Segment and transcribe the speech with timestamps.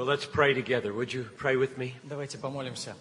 [0.00, 0.92] Well, let's pray together.
[0.92, 1.94] Would you pray with me?
[2.04, 2.94] Давайте помолимся.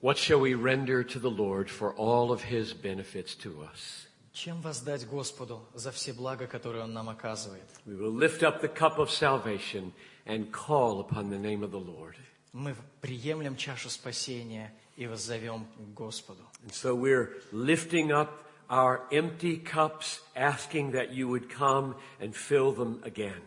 [0.00, 4.08] What shall we render to the Lord for all of his benefits to us?
[4.32, 7.62] Чем воздать Господу за все блага, которые Он нам оказывает?
[7.86, 9.92] We will lift up the cup of salvation
[10.26, 12.16] and call upon the name of the Lord.
[12.52, 16.42] Мы приемлем чашу спасения и воззовем к Господу.
[16.64, 22.71] And so we're lifting up our empty cups, asking that you would come and fill
[22.71, 23.41] them again.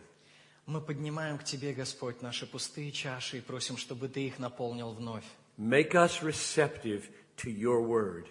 [0.65, 5.25] Мы поднимаем к Тебе, Господь, наши пустые чаши и просим, чтобы Ты их наполнил вновь.
[5.57, 8.25] Make us receptive to your word.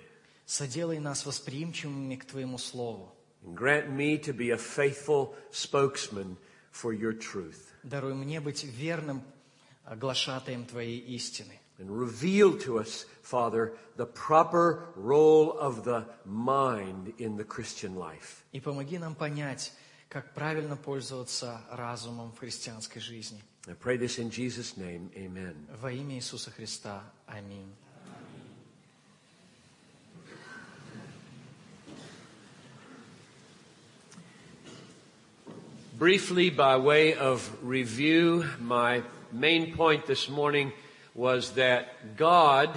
[0.46, 3.12] Соделай нас восприимчивыми к Твоему Слову.
[3.44, 6.36] And grant me to be a faithful spokesman
[6.72, 7.72] for your truth.
[7.82, 9.22] Даруй мне быть верным
[9.84, 11.59] глашатаем Твоей истины.
[11.79, 18.43] And reveal to us, Father, the proper role of the mind in the Christian life.
[18.53, 19.73] И помоги нам понять,
[20.09, 23.41] как правильно пользоваться разумом в христианской жизни.
[23.67, 25.11] I pray this in Jesus' name.
[25.15, 25.55] Amen.
[25.81, 27.03] Во имя Иисуса Христа.
[27.27, 27.73] Аминь.
[35.97, 40.73] Briefly, by way of review, my main point this morning
[41.14, 42.70] was that God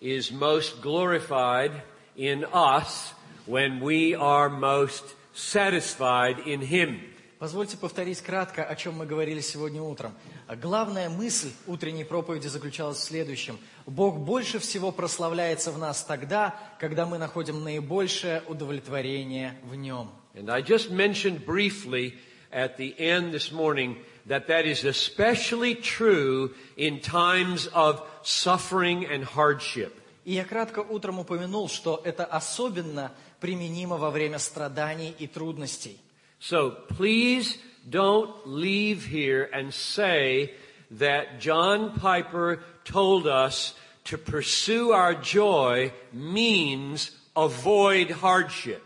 [0.00, 1.72] is most glorified
[2.16, 3.12] in us
[3.46, 7.00] when we are most satisfied in Him.
[7.38, 10.12] Позвольте повторить кратко, о чем мы говорили сегодня утром.
[10.60, 13.60] Главная мысль утренней проповеди заключалась в следующем.
[13.86, 20.10] Бог больше всего прославляется в нас тогда, когда мы находим наибольшее удовлетворение в Нем.
[20.34, 22.14] And I just mentioned briefly
[22.50, 29.23] at the end this morning that that is especially true in times of suffering and
[29.23, 29.99] hardship.
[30.25, 35.99] И я кратко утром упомянул, что это особенно применимо во время страданий и трудностей.
[36.39, 37.57] So please
[37.89, 40.53] don't leave here and say
[40.91, 43.73] that John Piper told us
[44.05, 48.81] to pursue our joy means avoid hardship.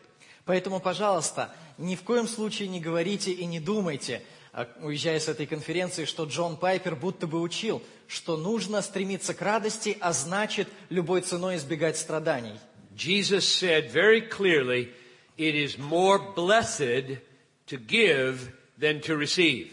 [0.46, 4.41] Поэтому, пожалуйста, ни в коем случае не говорите и не думайте, а,
[4.81, 9.97] уезжая с этой конференции, что Джон Пайпер будто бы учил, что нужно стремиться к радости,
[10.01, 12.59] а значит любой ценой избегать страданий.
[12.95, 14.93] Jesus said very clearly,
[15.39, 17.19] it is more blessed
[17.67, 19.71] to give than to receive.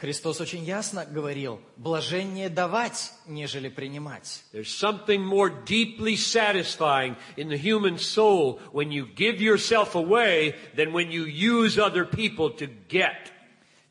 [0.00, 4.44] Христос очень ясно говорил, блажение давать, нежели принимать.
[4.52, 10.92] There's something more deeply satisfying in the human soul when you give yourself away than
[10.92, 13.30] when you use other people to get.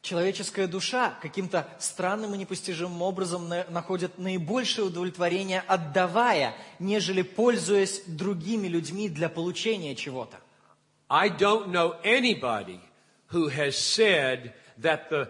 [0.10, 8.68] Человеческая душа каким-то странным и непостижимым образом на- находит наибольшее удовлетворение, отдавая, нежели пользуясь другими
[8.68, 10.38] людьми для получения чего-то.
[11.10, 12.80] I don't know anybody
[13.32, 15.30] who has said that the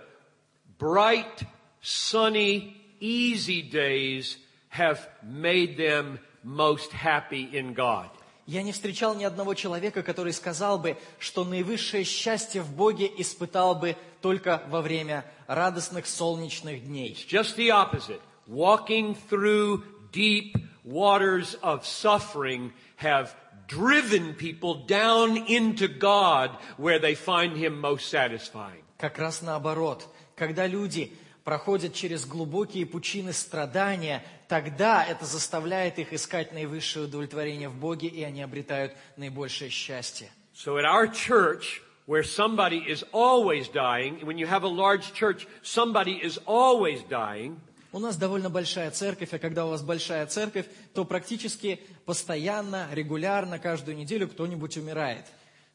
[0.79, 1.43] bright,
[1.81, 4.37] sunny, easy days
[4.69, 8.07] have made them most happy in God.
[8.47, 13.75] Я не встречал ни одного человека, который сказал бы, что наивысшее счастье в Боге испытал
[13.75, 17.13] бы только во время радостных солнечных дней.
[17.13, 18.21] It's just the opposite.
[18.47, 23.35] Walking through deep waters of suffering have
[23.67, 28.83] driven people down into God where they find Him most satisfying.
[28.97, 30.07] Как раз наоборот.
[30.35, 31.13] Когда люди
[31.43, 38.23] проходят через глубокие пучины страдания, тогда это заставляет их искать наивысшее удовлетворение в Боге, и
[38.23, 40.29] они обретают наибольшее счастье.
[40.53, 45.47] So at our church, where somebody is always dying, when you have a large church,
[45.61, 47.61] somebody is always dying,
[47.91, 50.65] У нас довольно большая церковь, а когда у вас большая церковь,
[50.95, 55.25] то практически постоянно, регулярно, каждую неделю кто-нибудь умирает.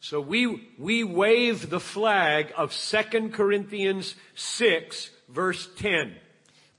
[0.01, 6.15] So we, we wave the flag of 2 Corinthians 6 verse 10.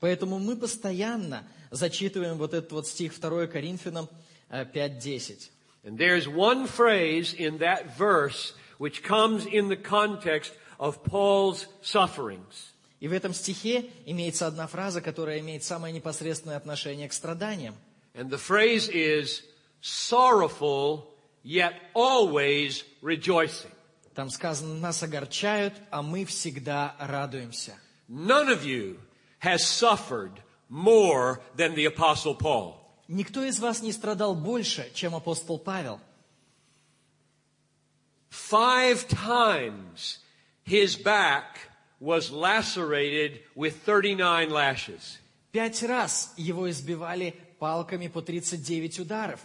[0.02, 4.10] Поэтому мы постоянно зачитываем вот этот вот стих 2 Коринфянам
[4.50, 5.50] э, 5.10.
[5.86, 12.74] And there's one phrase in that verse which comes in the context of Paul's sufferings.
[13.00, 17.76] И в этом стихе имеется одна фраза, которая имеет самое непосредственное отношение к страданиям.
[18.14, 19.44] And the phrase is
[19.82, 21.04] sorrowful
[21.44, 23.72] yet always rejoicing.
[24.16, 27.76] Там сказано, нас огорчают, а мы всегда радуемся.
[28.08, 28.98] None of you
[29.40, 32.76] has suffered more than the apostle Paul.
[33.08, 36.00] Никто из вас не страдал больше, чем апостол Павел.
[38.35, 40.19] Five times
[40.65, 41.59] his back
[42.01, 45.19] was lacerated with 39 lashes.
[45.53, 49.41] Пять раз его избивали палками по 39 ударов.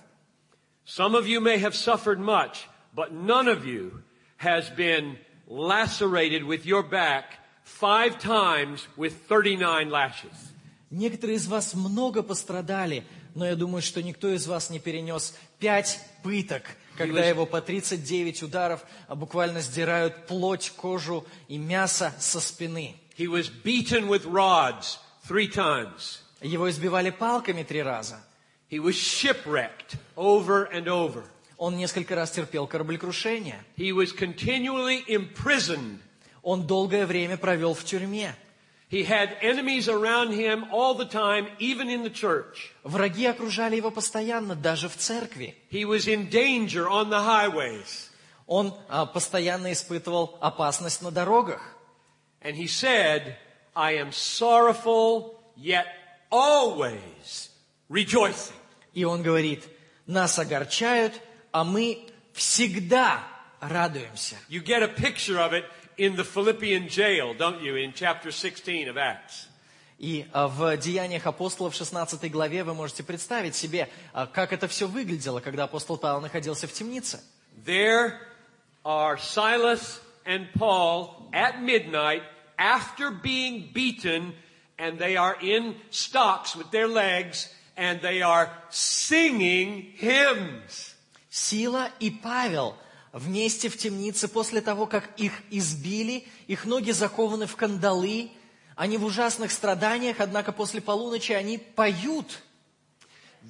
[0.85, 2.67] Some of you may have suffered much.
[2.95, 4.01] but none of you
[4.37, 5.17] has been
[5.47, 7.25] lacerated with your back
[7.63, 10.31] five times with 39 lashes.
[10.89, 13.03] Некоторые из вас много пострадали,
[13.33, 16.63] но я думаю, что никто из вас не перенес пять пыток,
[16.96, 22.96] когда его по 39 ударов а буквально сдирают плоть, кожу и мясо со спины.
[23.16, 24.98] He was beaten with rods
[25.28, 26.20] three times.
[26.40, 28.20] Его избивали палками три раза.
[28.70, 31.24] He was shipwrecked over and over.
[31.58, 33.62] Он несколько раз терпел кораблекрушение.
[33.76, 35.98] He was continually imprisoned.
[36.42, 38.34] Он долгое время провел в тюрьме.
[38.89, 42.71] He had enemies around him all the time, even in the church.
[42.83, 45.55] Враги окружали его постоянно, даже в церкви.
[45.71, 48.09] He was in danger on the highways.
[48.47, 51.61] Он а, постоянно испытывал опасность на дорогах.
[52.41, 53.37] And he said,
[53.75, 55.87] I am sorrowful, yet
[56.31, 57.49] always
[57.89, 58.53] rejoicing.
[58.93, 59.63] И он говорит,
[60.05, 61.19] нас огорчают,
[61.51, 63.23] а мы всегда
[63.59, 64.35] радуемся.
[64.47, 65.65] You get a picture of it
[65.99, 69.47] in the Philippian jail, don't you, in chapter 16 of Acts.
[69.97, 74.87] И а, в Деяниях апостолов 16 главе вы можете представить себе, а, как это все
[74.87, 77.21] выглядело, когда апостол Павел находился в темнице.
[77.65, 78.19] There
[78.83, 82.23] are Silas and Paul at midnight
[82.57, 84.33] after being beaten,
[84.77, 90.95] and they are in stocks with their legs, and they are singing hymns.
[91.29, 92.75] Сила и Павел
[93.12, 98.30] вместе в темнице после того, как их избили, их ноги закованы в кандалы,
[98.76, 102.40] они в ужасных страданиях, однако после полуночи они поют.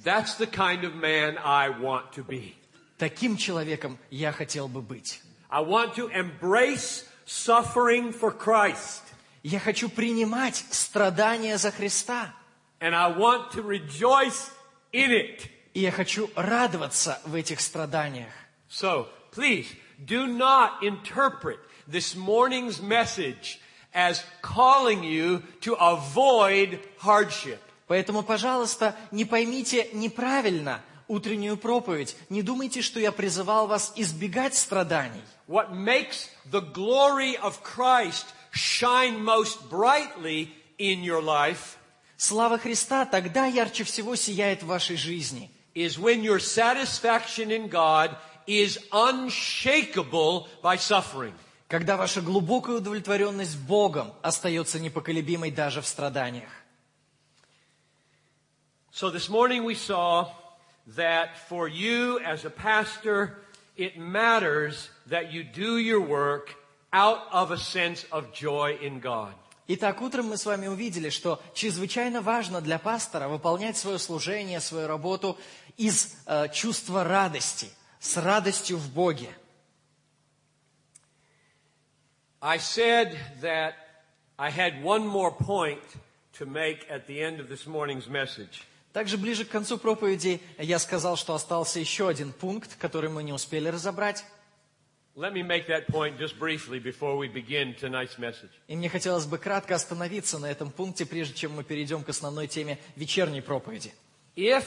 [0.03, 2.53] That's the kind of man I want to be.
[2.97, 5.21] Таким человеком я хотел бы быть.
[5.49, 9.01] I want to embrace suffering for Christ.
[9.43, 12.33] Я хочу принимать страдания за Христа.
[12.79, 14.51] And I want to rejoice
[14.91, 15.49] in it.
[15.73, 18.31] И я хочу радоваться в этих страданиях.
[18.69, 19.66] So, please,
[20.04, 23.60] do not interpret this morning's message
[23.94, 27.60] as calling you to avoid hardship.
[27.88, 32.16] Поэтому, пожалуйста, не поймите неправильно утреннюю проповедь.
[32.28, 35.22] Не думайте, что я призывал вас избегать страданий.
[35.46, 41.78] What makes the glory of Christ shine most brightly in your life
[42.18, 45.50] Слава Христа тогда ярче всего сияет в вашей жизни.
[45.74, 48.16] is when your satisfaction in God
[48.59, 51.33] is unshakable by suffering.
[51.67, 56.49] Когда ваша глубокая удовлетворенность Богом остается непоколебимой даже в страданиях.
[58.91, 60.27] So this morning we saw
[60.95, 63.37] that for you as a pastor,
[63.77, 66.55] it matters that you do your work
[66.91, 69.33] out of a sense of joy in God.
[69.67, 74.87] Итак, утром мы с вами увидели, что чрезвычайно важно для пастора выполнять свое служение, свою
[74.87, 75.37] работу
[75.77, 77.69] из э, чувства радости,
[78.01, 79.29] с радостью в Боге.
[82.41, 83.75] I said that
[84.37, 85.79] I had one more point
[86.39, 88.63] to make at the end of this morning's message.
[88.91, 93.31] Также ближе к концу проповеди я сказал, что остался еще один пункт, который мы не
[93.31, 94.25] успели разобрать.
[95.15, 95.19] И
[98.75, 102.79] мне хотелось бы кратко остановиться на этом пункте, прежде чем мы перейдем к основной теме
[102.95, 103.93] вечерней проповеди.
[104.35, 104.65] If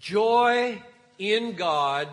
[0.00, 0.82] joy
[1.17, 2.07] in God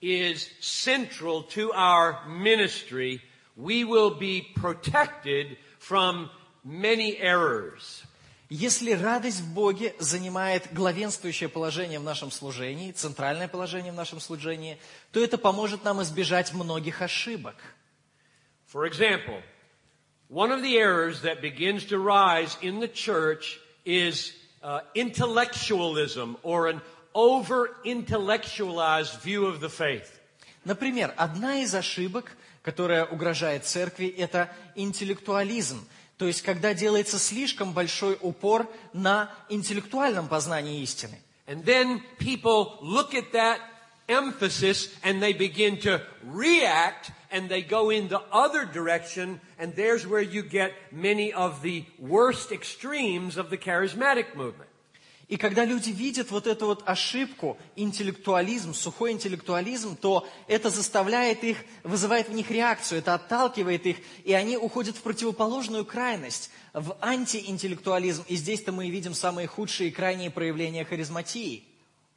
[0.00, 3.22] is central to our ministry,
[3.56, 6.30] we will be protected from
[6.64, 8.02] many errors.
[8.54, 14.78] Если радость в Боге занимает главенствующее положение в нашем служении, центральное положение в нашем служении,
[15.10, 17.56] то это поможет нам избежать многих ошибок.
[18.70, 19.40] For example,
[20.28, 26.68] one of the errors that begins to rise in the church is uh, intellectualism or
[26.68, 26.82] an
[27.16, 30.20] over intellectualized view of the faith.
[30.64, 35.86] Например, одна из ошибок, которая угрожает церкви, это интеллектуализм.
[36.18, 41.18] То есть, когда делается слишком большой упор на интеллектуальном познании истины.
[41.46, 43.58] And then people look at that
[44.08, 50.06] emphasis and they begin to react and they go in the other direction and there's
[50.06, 54.65] where you get many of the worst extremes of the charismatic movement.
[55.27, 61.57] И когда люди видят вот эту вот ошибку, интеллектуализм, сухой интеллектуализм, то это заставляет их,
[61.83, 68.23] вызывает в них реакцию, это отталкивает их, и они уходят в противоположную крайность, в антиинтеллектуализм.
[68.29, 71.65] И здесь-то мы и видим самые худшие и крайние проявления харизматии.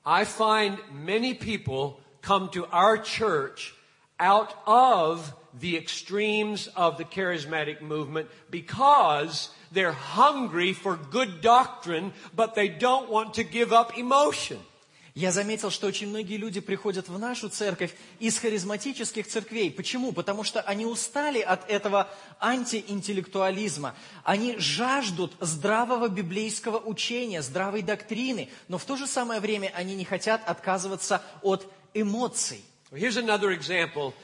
[0.05, 3.75] I find many people come to our church
[4.21, 12.55] out of the extremes of the charismatic movement because they're hungry for good doctrine, but
[12.55, 14.59] they don't want to give up emotion.
[15.15, 19.71] Я заметил, что очень многие люди приходят в нашу церковь из харизматических церквей.
[19.71, 20.13] Почему?
[20.13, 23.95] Потому что они устали от этого антиинтеллектуализма.
[24.23, 30.05] Они жаждут здравого библейского учения, здравой доктрины, но в то же самое время они не
[30.05, 32.65] хотят отказываться от эмоций.
[32.93, 34.15] Here's another example.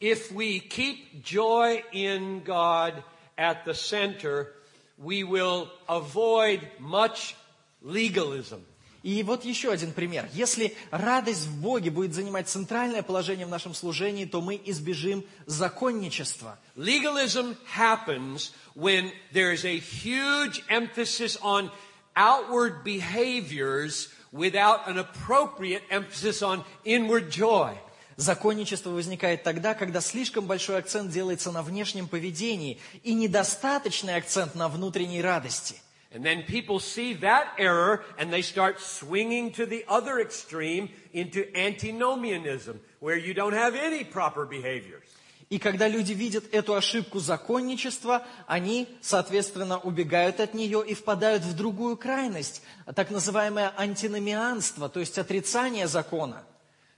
[0.00, 3.02] If we keep joy in God
[3.38, 4.52] at the center,
[4.98, 7.34] we will avoid much
[7.82, 8.64] legalism.
[9.04, 10.26] И вот еще один пример.
[10.32, 16.58] Если радость в Боге будет занимать центральное положение в нашем служении, то мы избежим законничества.
[16.74, 21.70] Legalism happens when there is a huge emphasis on
[22.16, 27.76] outward behaviors without an appropriate emphasis on inward joy.
[28.19, 34.67] Законничество возникает тогда, когда слишком большой акцент делается на внешнем поведении и недостаточный акцент на
[34.67, 35.75] внутренней радости–
[36.11, 41.45] And then people see that error and they start swinging to the other extreme into
[41.55, 45.03] antinomianism, where you don't have any proper behaviors.
[45.51, 51.55] И когда люди видят эту ошибку законничества, они, соответственно, убегают от нее и впадают в
[51.55, 52.63] другую крайность,
[52.95, 56.43] так называемое антиномианство, то есть отрицание закона.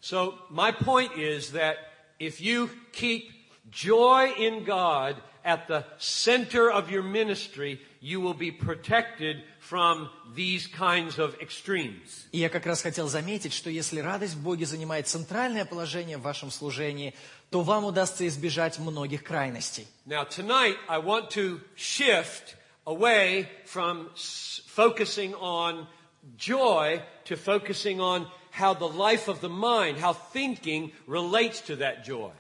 [0.01, 1.77] So my point is that
[2.19, 3.31] if you keep
[3.71, 10.67] joy in God at the center of your ministry, you will be protected from these
[10.67, 12.27] kinds of extremes.
[12.33, 16.23] И я как раз хотел заметить, что если радость в Боге занимает центральное положение в
[16.23, 17.15] вашем служении,
[17.51, 19.87] то вам удастся избежать многих крайностей.
[20.05, 25.87] Now tonight I want to shift away from focusing on
[26.37, 32.06] joy to focusing on how the life of the mind, how thinking relates to that
[32.06, 32.32] joy.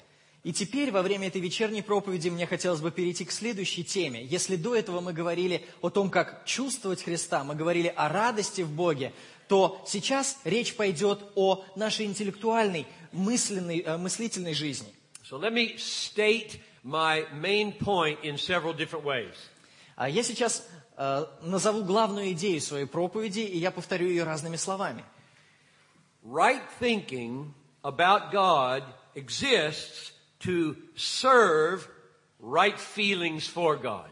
[0.43, 4.25] И теперь во время этой вечерней проповеди мне хотелось бы перейти к следующей теме.
[4.25, 8.71] Если до этого мы говорили о том, как чувствовать Христа, мы говорили о радости в
[8.71, 9.13] Боге,
[9.47, 14.87] то сейчас речь пойдет о нашей интеллектуальной, мысленной, э, мыслительной жизни.
[15.29, 19.35] So let me state my main point in several different ways.
[19.95, 25.03] А я сейчас э, назову главную идею своей проповеди, и я повторю ее разными словами.
[26.22, 28.82] Right thinking about God
[29.14, 31.88] exists to serve
[32.40, 34.10] right feelings for God.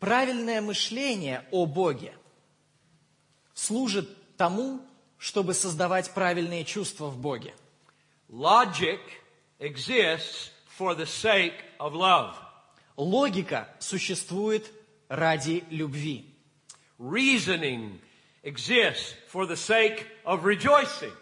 [0.00, 2.12] Правильное мышление о Боге
[3.54, 4.80] служит тому,
[5.18, 7.54] чтобы создавать правильные чувства в Боге.
[8.28, 9.00] Logic
[9.60, 12.34] exists for the sake of love.
[12.96, 14.70] Логика существует
[15.08, 16.24] ради любви.
[16.98, 18.00] Reasoning
[18.42, 21.12] exists for the sake of rejoicing.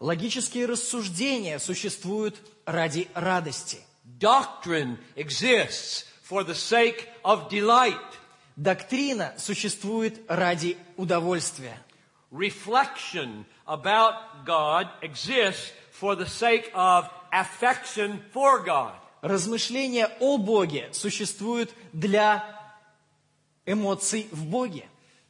[0.00, 3.80] Логические рассуждения существуют ради радости.
[4.18, 8.00] Doctrine exists for the sake of delight.
[8.56, 11.76] Доктрина существует ради удовольствия.
[12.32, 18.94] Reflection about God exists for the sake of affection for God.
[19.20, 22.58] Размышления о Боге существуют для
[23.66, 24.88] эмоций в Боге.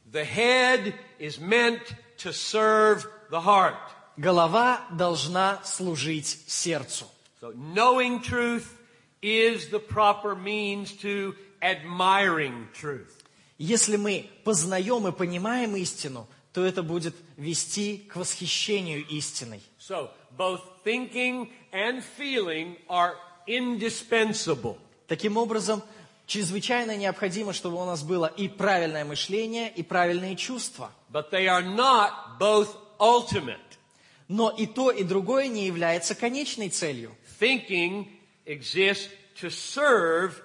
[0.09, 1.81] The head is meant
[2.19, 3.75] to serve the heart.
[4.17, 7.05] Голова должна служить сердцу.
[7.41, 8.67] So knowing truth
[9.21, 13.23] is the proper means to admiring truth.
[13.57, 19.61] Если мы познаем и понимаем истину, то это будет вести к восхищению истиной.
[19.79, 23.15] So both thinking and feeling are
[23.47, 24.77] indispensable.
[25.07, 25.81] Таким образом,
[26.25, 30.91] чрезвычайно необходимо, чтобы у нас было и правильное мышление, и правильные чувства.
[31.11, 33.59] But they are not both ultimate.
[34.33, 37.13] Но и то, и другое не является конечной целью.
[37.37, 38.07] Thinking
[38.45, 39.09] exists
[39.41, 40.41] to serve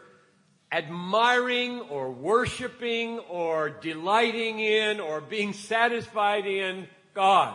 [0.72, 7.54] admiring or worshiping or delighting in or being satisfied in God.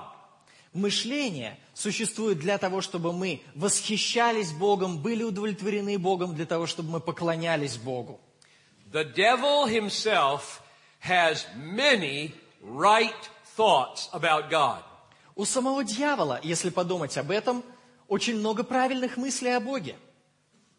[0.73, 7.01] Мышление существует для того, чтобы мы восхищались Богом, были удовлетворены Богом, для того, чтобы мы
[7.01, 8.21] поклонялись Богу.
[8.93, 10.61] The devil himself
[11.01, 14.81] has many right thoughts about God.
[15.35, 17.63] У самого дьявола, если подумать об этом,
[18.07, 19.95] очень много правильных мыслей о Боге.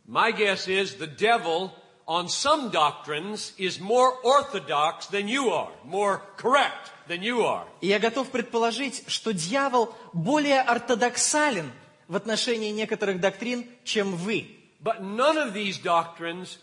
[0.07, 1.71] My guess is the devil
[2.07, 7.67] on some doctrines is more orthodox than you are, more correct than you are.
[7.81, 11.71] И я готов предположить, что дьявол более ортодоксален
[12.09, 14.59] в отношении некоторых доктрин, чем вы.
[14.81, 16.59] But none of these doctrines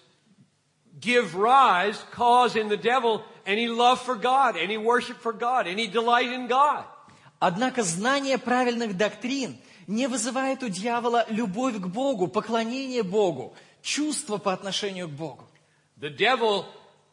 [0.99, 5.87] give rise, cause in the devil any love for God, any worship for God, any
[5.87, 6.83] delight in God.
[7.39, 14.51] Однако знание правильных доктрин не вызывает у дьявола любовь к Богу, поклонение Богу, чувство по
[14.53, 15.47] отношению к Богу.
[15.99, 16.65] The devil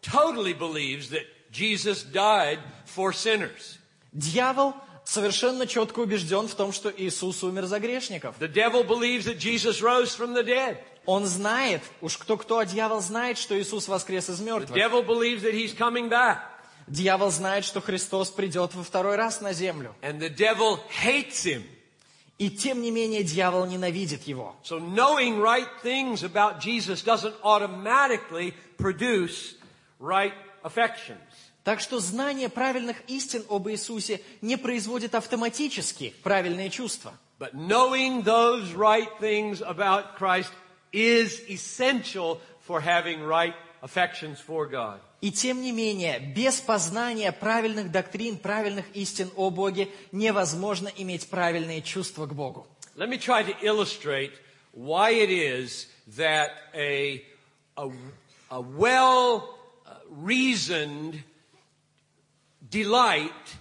[0.02, 3.78] totally believes that Jesus died for sinners.
[4.12, 8.36] Дьявол совершенно четко убежден в том, что Иисус умер за грешников.
[8.38, 10.78] The devil believes that Jesus rose from the dead.
[11.06, 14.76] Он знает, уж кто-кто, а дьявол знает, что Иисус воскрес из The мертвых.
[14.76, 16.38] devil believes that he's coming back.
[16.86, 19.94] Дьявол знает, что Христос придет во второй раз на землю.
[20.02, 21.64] And the devil hates him.
[22.38, 24.54] И тем не менее дьявол ненавидит его.
[24.62, 29.56] So knowing right things about Jesus doesn't automatically produce
[29.98, 31.18] right affections.
[31.64, 37.12] Так что знание правильных истин об Иисусе не производит автоматически правильные чувства.
[37.40, 40.52] But knowing those right things about Christ
[40.92, 45.00] is essential for having right affections for God.
[45.20, 51.82] И тем не менее, без познания правильных доктрин, правильных истин о Боге невозможно иметь правильные
[51.82, 52.66] чувства к Богу.
[52.96, 54.32] Let me try to illustrate
[54.72, 57.22] why it is that a,
[57.76, 57.90] a,
[58.50, 59.56] a well
[60.10, 61.22] reasoned
[62.70, 63.56] delight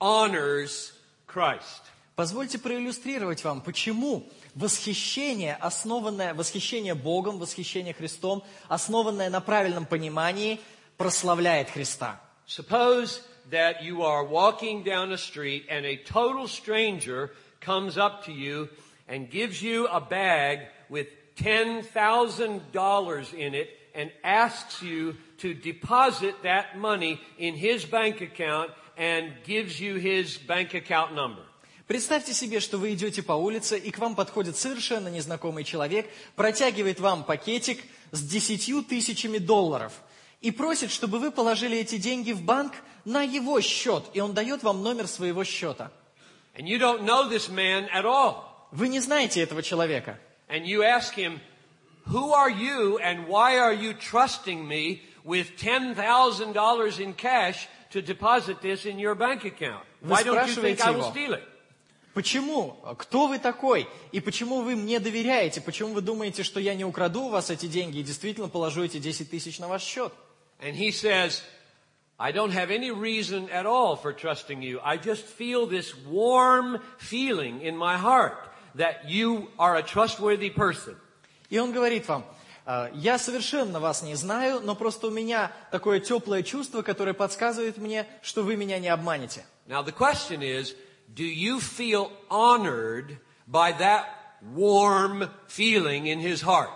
[0.00, 0.92] honors
[1.26, 1.82] Christ.
[2.16, 10.59] Позвольте проиллюстрировать вам, почему восхищение, основанное, восхищение Богом, восхищение Христом, основанное на правильном понимании,
[10.97, 12.19] прославляет Христа.
[12.47, 18.31] Suppose that you are walking down a street and a total stranger comes up to
[18.31, 18.69] you
[19.07, 21.07] and gives you a bag with
[21.37, 29.31] $10,000 in it and asks you to deposit that money in his bank account and
[29.43, 31.41] gives you his bank account number.
[31.88, 37.00] Представьте себе, что вы идете по улице, и к вам подходит совершенно незнакомый человек, протягивает
[37.00, 39.94] вам пакетик с десятью тысячами долларов
[40.42, 42.74] и просит, чтобы вы положили эти деньги в банк
[43.06, 45.90] на его счет, и он дает вам номер своего счета.
[46.58, 48.44] And you don't know this man at all.
[48.70, 50.18] Вы не знаете этого человека.
[50.50, 51.40] And you ask him,
[52.06, 58.60] who are you and why are you trusting me with $10,000 in cash to deposit
[58.60, 59.86] this in your bank account?
[60.02, 61.42] Why don't you think I will steal it?
[62.18, 62.76] Почему?
[62.98, 63.88] Кто вы такой?
[64.10, 65.60] И почему вы мне доверяете?
[65.60, 68.98] Почему вы думаете, что я не украду у вас эти деньги и действительно положу эти
[68.98, 70.12] 10 тысяч на ваш счет?
[70.58, 71.42] And he says,
[72.18, 74.80] I don't have any reason at all for trusting you.
[74.82, 80.96] I just feel this warm feeling in my heart that you are a trustworthy person.
[81.50, 82.24] И он говорит вам,
[82.66, 87.78] «А, я совершенно вас не знаю, но просто у меня такое теплое чувство, которое подсказывает
[87.78, 89.46] мне, что вы меня не обманете.
[89.68, 90.74] Now the question is,
[91.14, 94.06] do you feel honored by that
[94.54, 96.70] warm feeling in his heart?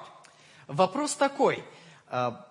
[0.69, 1.63] Вопрос такой,
[2.09, 2.47] а,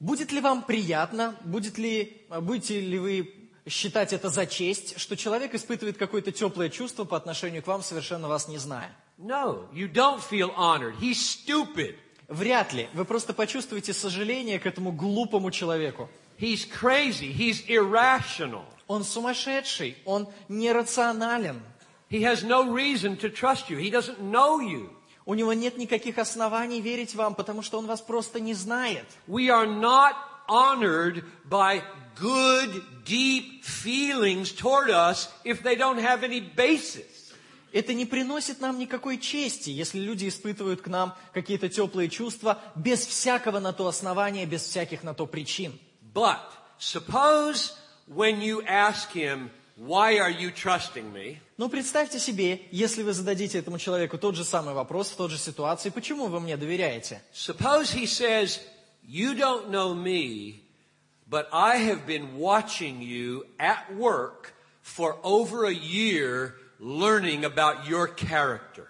[0.00, 3.34] будет ли вам приятно, будет ли, а, будете ли вы
[3.66, 8.28] считать это за честь, что человек испытывает какое-то теплое чувство по отношению к вам, совершенно
[8.28, 8.90] вас не зная?
[9.18, 10.98] No, you don't feel honored.
[11.00, 11.96] He's stupid.
[12.28, 12.88] Вряд ли.
[12.94, 16.08] Вы просто почувствуете сожаление к этому глупому человеку.
[16.38, 17.32] He's crazy.
[17.32, 18.64] He's irrational.
[18.86, 21.62] Он сумасшедший, он нерационален.
[22.10, 23.78] He has no reason to trust you.
[23.78, 24.90] He doesn't know you.
[25.26, 29.06] У него нет никаких оснований верить вам, потому что он вас просто не знает.
[29.26, 30.14] We are not
[30.48, 31.82] honored by
[32.20, 37.32] good, deep feelings toward us if they don't have any basis.
[37.72, 43.04] Это не приносит нам никакой чести, если люди испытывают к нам какие-то теплые чувства без
[43.04, 45.76] всякого на то основания, без всяких на то причин.
[46.14, 46.38] But
[46.78, 47.72] suppose
[48.06, 51.38] when you ask him, why are you trusting me?
[51.56, 55.38] Но представьте себе, если вы зададите этому человеку тот же самый вопрос в той же
[55.38, 57.22] ситуации, почему вы мне доверяете?
[57.32, 58.60] Suppose he says,
[59.06, 60.62] you don't know me,
[61.28, 68.08] but I have been watching you at work for over a year learning about your
[68.08, 68.88] character.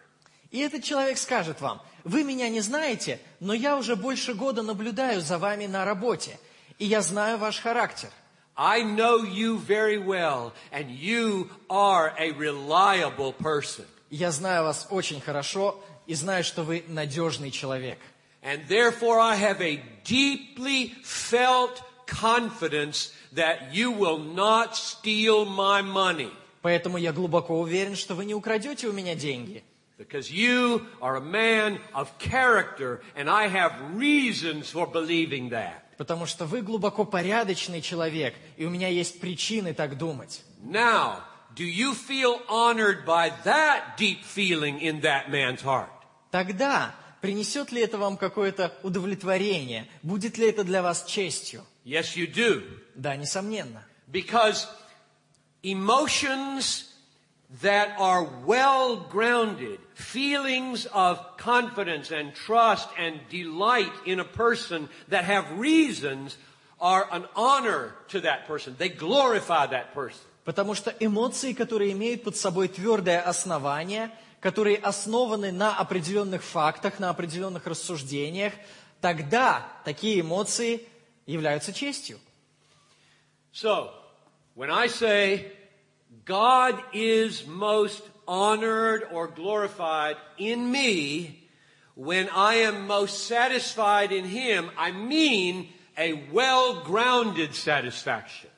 [0.50, 5.20] И этот человек скажет вам, вы меня не знаете, но я уже больше года наблюдаю
[5.20, 6.38] за вами на работе,
[6.78, 8.10] и я знаю ваш характер.
[8.57, 13.85] I know you very well, and you are a reliable person.
[14.09, 17.99] Я знаю вас очень хорошо и знаю, что вы надежный человек.
[18.41, 26.31] And therefore I have a deeply felt confidence that you will not steal my money.
[26.61, 29.63] Поэтому я глубоко уверен, что вы не украдете у меня деньги.
[29.97, 35.82] Because you are a man of character, and I have reasons for believing that.
[35.96, 40.42] Потому что вы глубоко порядочный человек, и у меня есть причины так думать.
[40.64, 41.20] Now,
[41.56, 45.90] do you feel honored by that deep feeling in that man's heart?
[46.30, 49.86] Тогда принесет ли это вам какое-то удовлетворение?
[50.02, 51.64] Будет ли это для вас честью?
[51.84, 52.62] Yes, you do.
[52.94, 53.84] Да, несомненно.
[54.10, 54.66] Because
[55.62, 56.86] emotions
[57.62, 65.24] that are well grounded, feelings of confidence and trust and delight in a person that
[65.24, 66.36] have reasons
[66.80, 68.74] are an honor to that person.
[68.78, 70.20] They glorify that person.
[70.44, 77.08] Потому что эмоции, которые имеют под собой твердое основание, которые основаны на определенных фактах, на
[77.08, 78.52] определенных рассуждениях,
[79.00, 80.86] тогда такие эмоции
[81.24, 82.18] являются честью.
[83.52, 83.90] So,
[84.54, 85.52] when I say
[86.24, 91.40] God is most honored or glorified in me,
[91.94, 98.50] when I am most satisfied in Him, I mean a well-grounded satisfaction.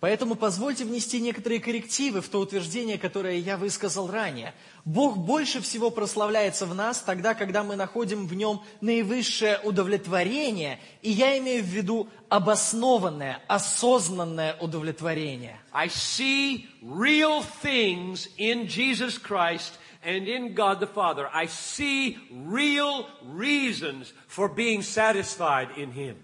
[0.00, 4.54] Поэтому позвольте внести некоторые коррективы в то утверждение, которое я высказал ранее.
[4.84, 11.10] Бог больше всего прославляется в нас тогда, когда мы находим в нем наивысшее удовлетворение, и
[11.10, 15.60] я имею в виду обоснованное, осознанное удовлетворение.
[15.72, 21.28] I see real things in Jesus Christ and in God the Father.
[21.32, 26.16] I see real reasons for being satisfied in Him.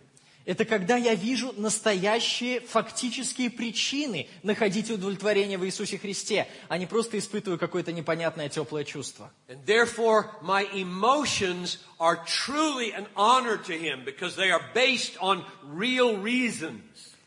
[0.46, 7.18] Это когда я вижу настоящие фактические причины находить удовлетворение в Иисусе Христе, а не просто
[7.18, 9.32] испытываю какое-то непонятное теплое чувство.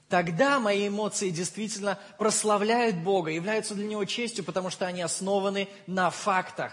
[0.10, 6.10] Тогда мои эмоции действительно прославляют Бога, являются для Него честью, потому что они основаны на
[6.10, 6.72] фактах.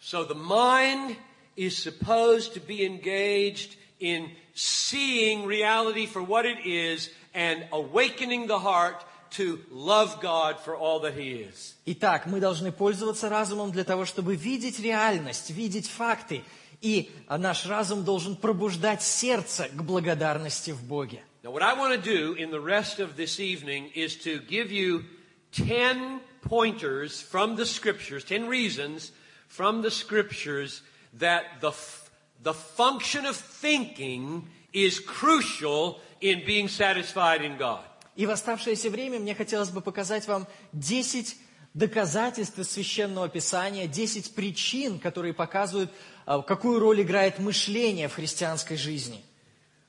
[0.00, 1.16] So the mind
[1.56, 8.59] is supposed to be engaged in seeing reality for what it is and awakening the
[8.59, 11.75] heart to love God for all that He is.
[11.85, 16.43] Итак, мы должны пользоваться разумом для того, чтобы видеть реальность, видеть факты.
[16.81, 21.23] И наш разум должен пробуждать сердце к благодарности в Боге.
[21.43, 24.71] Now, what I want to do in the rest of this evening is to give
[24.71, 25.03] you
[25.51, 29.11] 10 pointers from the scriptures, 10 reasons
[29.47, 30.81] from the scriptures
[31.19, 31.96] that the, f-
[32.42, 37.80] the function of thinking is crucial in being satisfied in God.
[38.16, 41.36] И в оставшееся время мне хотелось бы показать вам 10
[41.74, 45.92] доказательств из Священного Писания, 10 причин, которые показывают,
[46.26, 49.24] а, какую роль играет мышление в христианской жизни.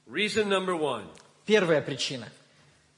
[0.08, 1.08] Reason number one.
[1.46, 2.28] Первая причина.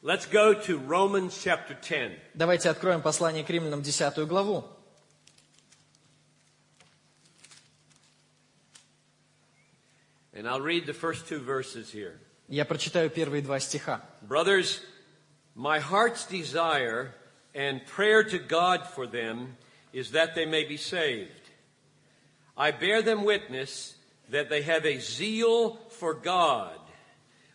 [0.02, 2.18] Let's go to Romans chapter 10.
[2.34, 4.66] Давайте откроем послание к римлянам, 10 главу.
[10.33, 12.19] And I'll read the first two verses here.
[12.49, 14.03] Я прочитаю первые два стиха.
[14.23, 14.81] Brothers,
[15.55, 17.15] my heart's desire
[17.55, 19.57] and prayer to God for them
[19.93, 21.31] is that they may be saved.
[22.57, 23.95] I bear them witness
[24.31, 26.79] that they have a zeal for God,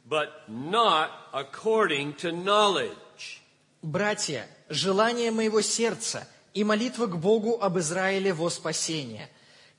[0.08, 3.42] but not according to knowledge.
[3.82, 9.30] Братья, желание моего сердца и молитва к Богу об Израиле во спасение.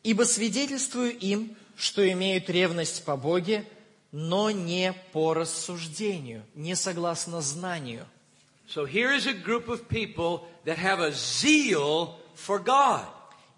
[0.02, 3.63] Ибо свидетельствую им, что имеют ревность по Боге,
[4.11, 8.05] но не по рассуждению, не согласно знанию.
[8.67, 13.05] So here is a group of people that have a zeal for God.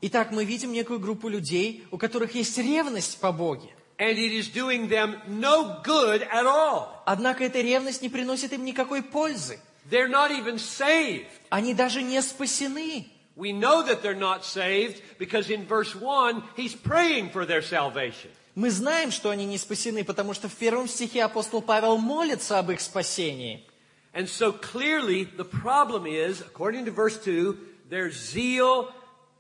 [0.01, 3.69] Итак, мы видим некую группу людей, у которых есть ревность по Боге.
[3.97, 6.89] And it is doing them no good at all.
[7.05, 9.59] Однако эта ревность не приносит им никакой пользы.
[9.89, 11.25] They're not even saved.
[11.49, 13.07] Они даже не спасены.
[13.39, 18.31] We know that they're not saved because in verse 1, he's praying for their salvation.
[18.53, 22.69] Мы знаем, что они не спасены, потому что в первом стихе апостол Павел молится об
[22.69, 23.65] их спасении.
[24.13, 27.57] And so clearly the problem is, according to verse 2,
[27.89, 28.91] their zeal,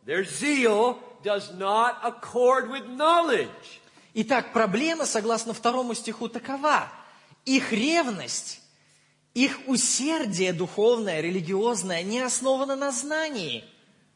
[0.05, 3.81] their zeal does not accord with knowledge.
[4.13, 6.89] Итак, проблема, согласно второму стиху, такова.
[7.43, 8.61] Их ревность,
[9.33, 13.65] их усердие духовное, религиозное не основано на знании.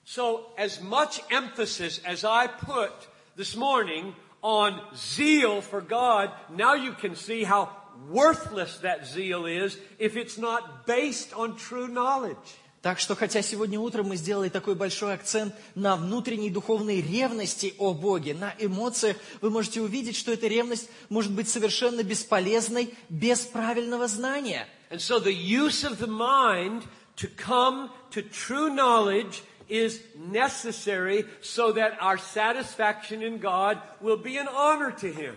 [0.05, 2.91] So as much emphasis as I put
[3.37, 7.69] this morning on zeal for God, now you can see how
[8.09, 12.59] worthless that zeal is if it's not based on true knowledge.
[12.81, 17.93] Так что, хотя сегодня утром мы сделали такой большой акцент на внутренней духовной ревности о
[17.93, 24.09] Боге, на эмоциях, вы можете увидеть, что эта ревность может быть совершенно бесполезной без правильного
[24.09, 24.67] знания.
[24.91, 26.83] And so the use of the mind
[27.15, 34.37] to come to true knowledge is necessary so that our satisfaction in God will be
[34.37, 35.35] an honor to Him.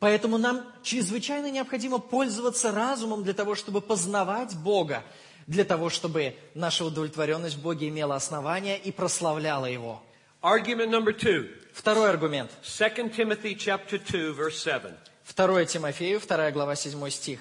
[0.00, 5.04] Поэтому нам чрезвычайно необходимо пользоваться разумом для того, чтобы познавать Бога,
[5.46, 10.02] для того, чтобы наша удовлетворенность в Боге имела основание и прославляла Его.
[10.42, 11.48] Argument number two.
[11.72, 12.50] Второй аргумент.
[12.62, 14.92] 2 Timothy chapter 2 verse 7.
[15.24, 17.38] 2 Тимофею, 2 глава, 7 стих.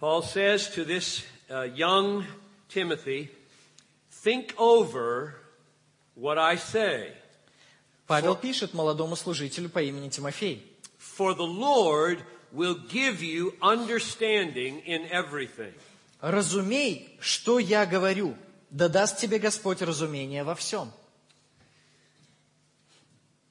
[0.00, 2.26] Paul says to this uh, young
[2.68, 3.30] Timothy,
[4.10, 5.34] think over
[6.14, 7.12] what I say.
[8.06, 10.62] Павел пишет молодому служителю по имени Тимофей.
[10.98, 15.72] For the Lord will give you understanding in everything.
[16.20, 18.36] Разумей, что я говорю,
[18.70, 20.90] да даст тебе Господь разумение во всем.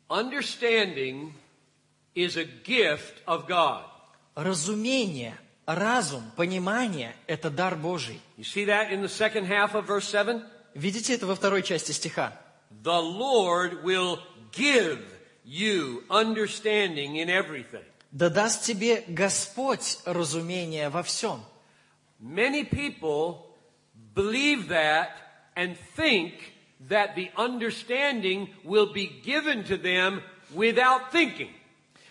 [0.09, 1.33] Understanding
[2.13, 3.85] is a gift of God.
[4.35, 8.19] Разумение, разум, понимание– это дар Божий.
[8.37, 10.43] You see that in the second half of verse 7?
[10.73, 12.33] Видите это во второй части стиха?
[12.83, 14.19] The Lord will
[14.51, 14.99] give
[15.45, 17.83] you understanding in everything.
[18.11, 21.43] Да даст тебе Господь разумение во всем.
[22.19, 23.45] Many people
[24.13, 25.09] believe that
[25.55, 26.33] and think
[26.89, 30.21] that the understanding will be given to them
[30.53, 31.49] without thinking.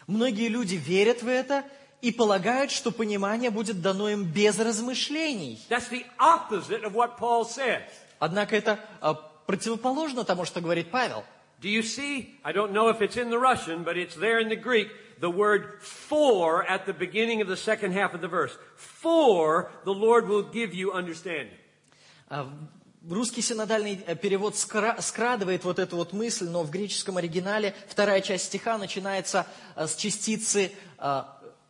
[0.07, 1.65] Многие люди верят в это
[2.03, 5.59] и полагают, что понимание будет дано им без размышлений.
[5.71, 7.83] That's the opposite of what Paul says.
[8.19, 11.25] Однако это а, противоположно тому, что говорит Павел.
[11.61, 12.35] Do you see?
[12.43, 14.89] I don't know if it's in the Russian, but it's there in the Greek.
[15.21, 18.53] The word for at the beginning of the second half of the verse.
[18.75, 21.57] For the Lord will give you understanding.
[22.29, 22.49] А,
[23.09, 28.21] Русский синодальный э, перевод скра- скрадывает вот эту вот мысль, но в греческом оригинале вторая
[28.21, 30.73] часть стиха начинается э, с частицы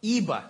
[0.03, 0.45] «ибо».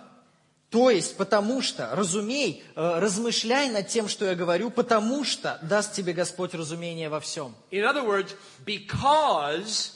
[0.69, 5.93] То есть, потому что, разумей, э, размышляй над тем, что я говорю, потому что даст
[5.93, 7.53] тебе Господь разумение во всем.
[7.69, 8.35] In other words,
[8.65, 9.91] because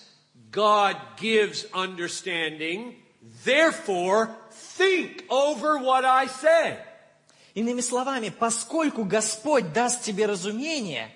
[0.51, 2.95] God gives understanding,
[3.43, 4.29] therefore
[4.77, 6.77] think over what I say.
[7.55, 11.09] Иными словами, поскольку Господь даст тебе разумение,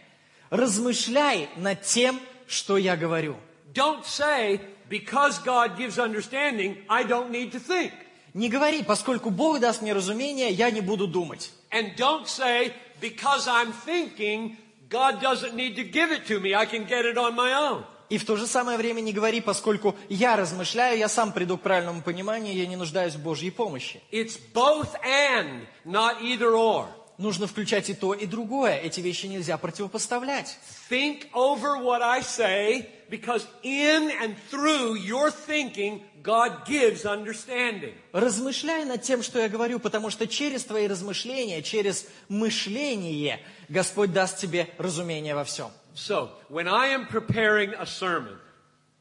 [0.50, 3.38] размышляй над тем, что я говорю.
[3.76, 7.92] Don't say, because God gives understanding, I don't need to think.
[8.34, 11.52] Не говори, поскольку Бог даст мне разумение, я не буду думать.
[11.72, 14.56] And don't say, because I'm thinking,
[14.90, 17.84] God doesn't need to give it to me, I can get it on my own.
[18.10, 21.62] И в то же самое время не говори, поскольку я размышляю, я сам приду к
[21.62, 24.02] правильному пониманию, я не нуждаюсь в Божьей помощи.
[24.12, 26.88] It's both and, not either or.
[27.18, 28.78] Нужно включать и то, и другое.
[28.78, 30.58] Эти вещи нельзя противопоставлять.
[30.90, 37.94] Think over what I say, because in and through your thinking, God gives understanding.
[38.12, 44.40] Размышляй над тем, что я говорю, потому что через твои размышления, через мышление Господь даст
[44.40, 45.72] тебе разумение во всем.
[45.94, 48.38] So, when I am preparing a sermon,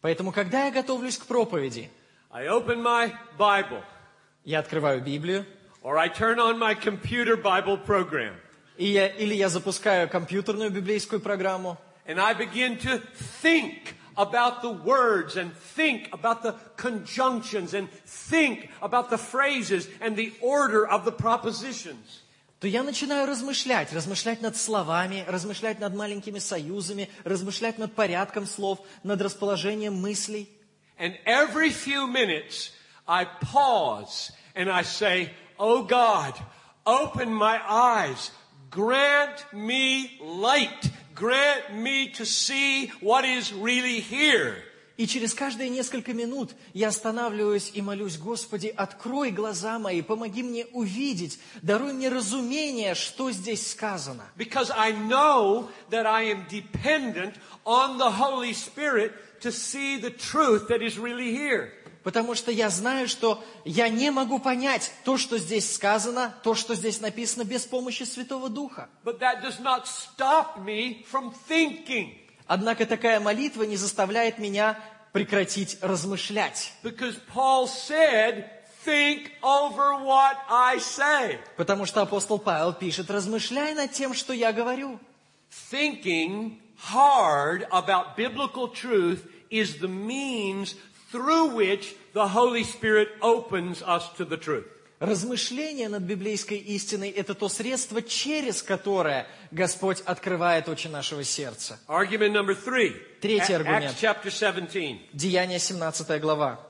[0.01, 1.90] Поэтому, когда я готовлюсь к проповеди,
[2.31, 3.83] I open my Bible,
[4.44, 5.44] я открываю Библию,
[5.82, 8.34] or I turn on my computer Bible program,
[8.78, 13.02] и я, или я запускаю компьютерную библейскую программу, and I begin to
[13.41, 20.15] think about the words and think about the conjunctions and think about the phrases and
[20.15, 22.22] the order of the propositions.
[22.60, 28.80] то я начинаю размышлять, размышлять над словами, размышлять над маленькими союзами, размышлять над порядком слов,
[29.04, 30.50] над расположением мыслей.
[30.98, 32.72] And every few minutes,
[33.08, 36.34] I pause and I say, Oh God,
[36.86, 38.32] open my eyes.
[38.70, 40.91] Grant me light.
[41.13, 44.58] Grant me to see what is really here.
[44.98, 50.65] И через каждые несколько минут я останавливаюсь и молюсь, Господи, открой глаза мои, помоги мне
[50.68, 54.24] увидеть, даруй мне разумение, что здесь сказано.
[54.38, 60.70] Because I know that I am dependent on the Holy Spirit to see the truth
[60.70, 61.74] that is really here.
[62.03, 66.75] Потому что я знаю, что я не могу понять то, что здесь сказано, то, что
[66.75, 68.89] здесь написано без помощи Святого Духа.
[69.05, 72.15] But that does not stop me from thinking.
[72.47, 74.79] Однако такая молитва не заставляет меня
[75.13, 76.73] прекратить размышлять.
[76.83, 78.49] Because Paul said,
[78.85, 81.39] think over what I say.
[81.57, 84.99] Потому что апостол Павел пишет, размышляй над тем, что я говорю.
[85.71, 86.59] Thinking
[86.93, 90.77] hard about biblical truth is the means
[91.11, 94.66] through which the Holy Spirit opens us to the truth.
[95.01, 101.81] Размышление над библейской истиной– это то средство, через которое Господь открывает очи нашего сердца.
[101.88, 102.94] Argument number three.
[103.23, 103.94] Третий аргумент.
[103.94, 105.01] Acts chapter 17.
[105.14, 106.61] Деяние 17 глава.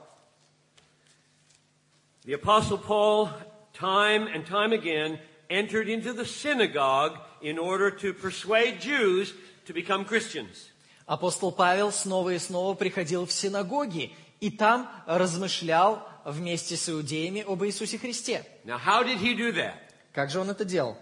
[2.23, 3.29] The apostle Paul,
[3.73, 9.33] time and time again, entered into the synagogue in order to persuade Jews
[9.65, 10.69] to become Christians.
[11.05, 17.64] Апостол Павел снова и снова приходил в синагоги и там размышлял вместе с иудеями об
[17.64, 18.44] Иисусе Христе.
[18.64, 19.74] Now, how did he do that?
[20.12, 20.96] Как же он это делал?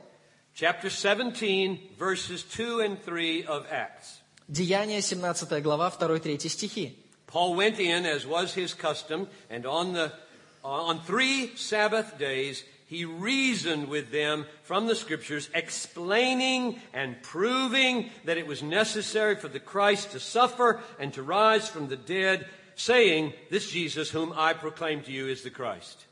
[0.55, 4.21] Chapter 17, verses 2 and 3 of Acts.
[4.49, 6.97] Деяние 17 глава, 2-3 стихи.
[7.27, 10.13] Paul went in, as was his custom, and on the
[10.63, 18.39] on three Sabbath days he reasoned with them from the scriptures, explaining and proving that
[18.39, 22.47] it was necessary for the Christ to suffer and to rise from the dead,
[22.80, 26.06] saying, This Jesus whom I proclaim to you is the Christ.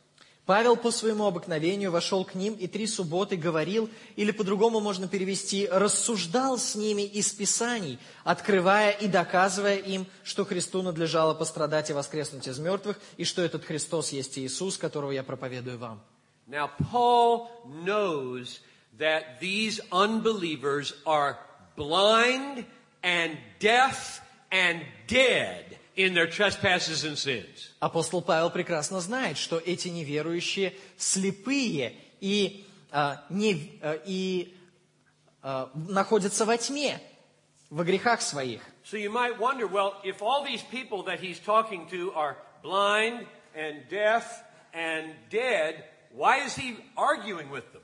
[0.46, 5.68] Павел по своему обыкновению вошел к ним и три субботы говорил, или по-другому можно перевести,
[5.70, 12.48] рассуждал с ними из Писаний, открывая и доказывая им, что Христу надлежало пострадать и воскреснуть
[12.48, 16.02] из мертвых, и что этот Христос есть Иисус, которого я проповедую вам.
[16.48, 17.50] Now, Paul
[17.84, 18.62] knows
[18.98, 21.38] that these unbelievers are
[21.76, 22.64] blind
[23.04, 27.74] and deaf and dead in their trespasses and sins.
[27.80, 34.56] Апостол Павел прекрасно знает, что эти неверующие слепые и, а, не, а, и
[35.42, 37.02] а, находятся во тьме,
[37.70, 38.62] во грехах своих.
[38.86, 43.26] So you might wonder, well, if all these people that he's talking to are blind
[43.54, 45.84] and deaf and dead,
[46.14, 47.82] why is he arguing with them?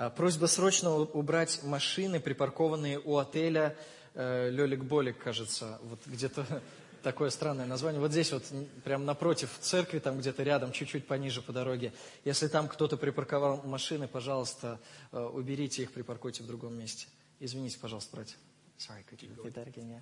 [0.00, 3.76] А, Просьба срочно убрать машины, припаркованные у отеля
[4.18, 6.44] э, Лелик Болик, кажется, вот где-то
[7.02, 8.00] такое странное название.
[8.00, 11.92] Вот здесь вот, м, прям напротив церкви, там где-то рядом, чуть-чуть пониже по дороге.
[12.24, 14.78] Если там кто-то припарковал машины, пожалуйста,
[15.12, 17.06] э, уберите их, припаркуйте в другом месте.
[17.40, 18.36] Извините, пожалуйста, братья.
[18.76, 20.00] Sorry, could you repeat that again, yeah?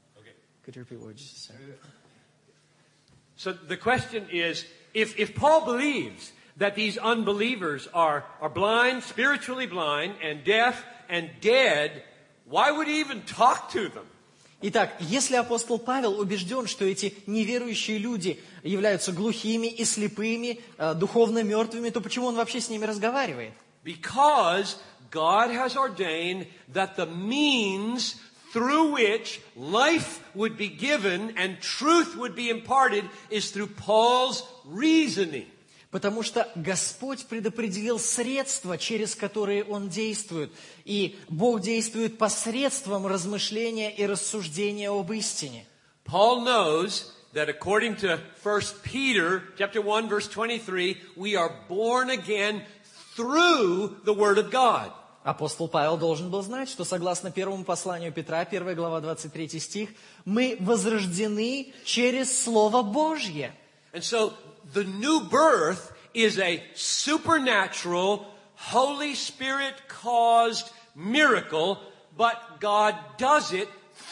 [0.65, 1.57] Could you repeat what you just said?
[3.37, 9.67] So the question is, if, if Paul believes that these unbelievers are, are blind, spiritually
[9.67, 12.03] blind, and deaf and dead,
[12.46, 14.06] why would he even talk to them?
[14.64, 21.42] Итак, если апостол Павел убежден, что эти неверующие люди являются глухими и слепыми, э, духовно
[21.42, 23.54] мертвыми, то почему он вообще с ними разговаривает?
[23.84, 24.78] Because
[25.10, 28.18] God has ordained that the means
[28.54, 35.48] through which life would be given and truth would be imparted is through Paul's reasoning.
[35.97, 40.53] Потому что Господь предопределил средства, через которые Он действует.
[40.85, 45.65] И Бог действует посредством размышления и рассуждения об истине.
[46.05, 52.61] Paul knows that according to 1 Peter chapter 1 verse 23, we are born again
[53.17, 54.93] through the word of God.
[55.25, 59.89] Апостол Павел должен был знать, что согласно первому посланию Петра, 1 глава 23 стих,
[60.27, 63.55] мы возрождены через Слово Божье.
[63.95, 64.35] And so
[64.74, 71.80] the new birth is a supernatural, Holy Spirit caused miracle,
[72.18, 73.70] but God does it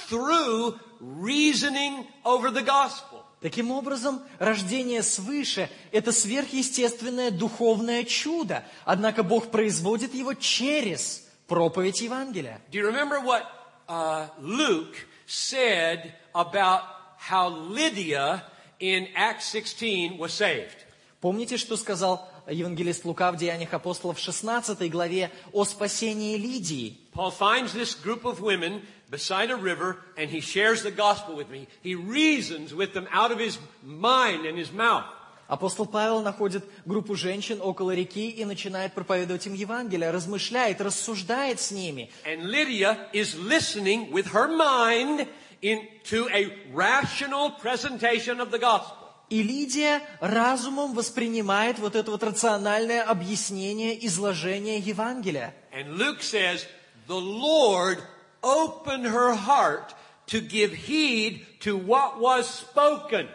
[0.07, 3.25] through reasoning over the gospel.
[3.41, 8.65] Таким образом, рождение свыше – это сверхъестественное духовное чудо.
[8.83, 12.59] Однако Бог производит его через проповедь Евангелия.
[12.69, 13.45] Do you remember what
[13.87, 16.81] uh, Luke said about
[17.17, 18.43] how Lydia
[18.84, 20.76] in Acts 16 was saved?
[21.20, 26.98] Помните, что сказал евангелист Лука в Деяниях апостолов в 16 главе о спасении Лидии?
[27.14, 31.48] Paul finds this group of women beside a river and he shares the gospel with
[31.48, 31.66] me.
[31.82, 35.06] He reasons with them out of his mind and his mouth.
[35.46, 41.70] Апостол Павел находит группу женщин около реки и начинает проповедовать им Евангелие, размышляет, рассуждает с
[41.70, 42.10] ними.
[42.24, 45.28] And Lydia is listening with her mind
[45.64, 48.98] in, to a rational presentation of the gospel.
[49.30, 55.54] И Лидия разумом воспринимает вот это вот рациональное объяснение, изложение Евангелия.
[55.72, 56.66] And Luke says,
[57.08, 57.98] the Lord
[58.42, 59.94] opened her heart
[60.26, 63.26] to give heed to what was spoken.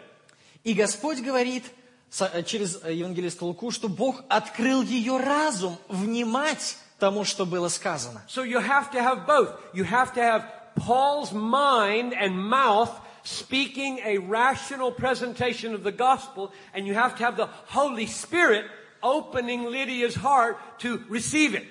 [0.62, 1.64] И Господь говорит
[2.08, 8.22] со- через евангелиста Луку, что Бог открыл ее разум внимать тому, что было сказано.
[8.28, 9.58] So you have to have both.
[9.74, 12.90] You have to have Paul's mind and mouth
[13.22, 18.64] speaking a rational presentation of the gospel, and you have to have the Holy Spirit
[19.02, 21.64] opening Lydia's heart to receive it.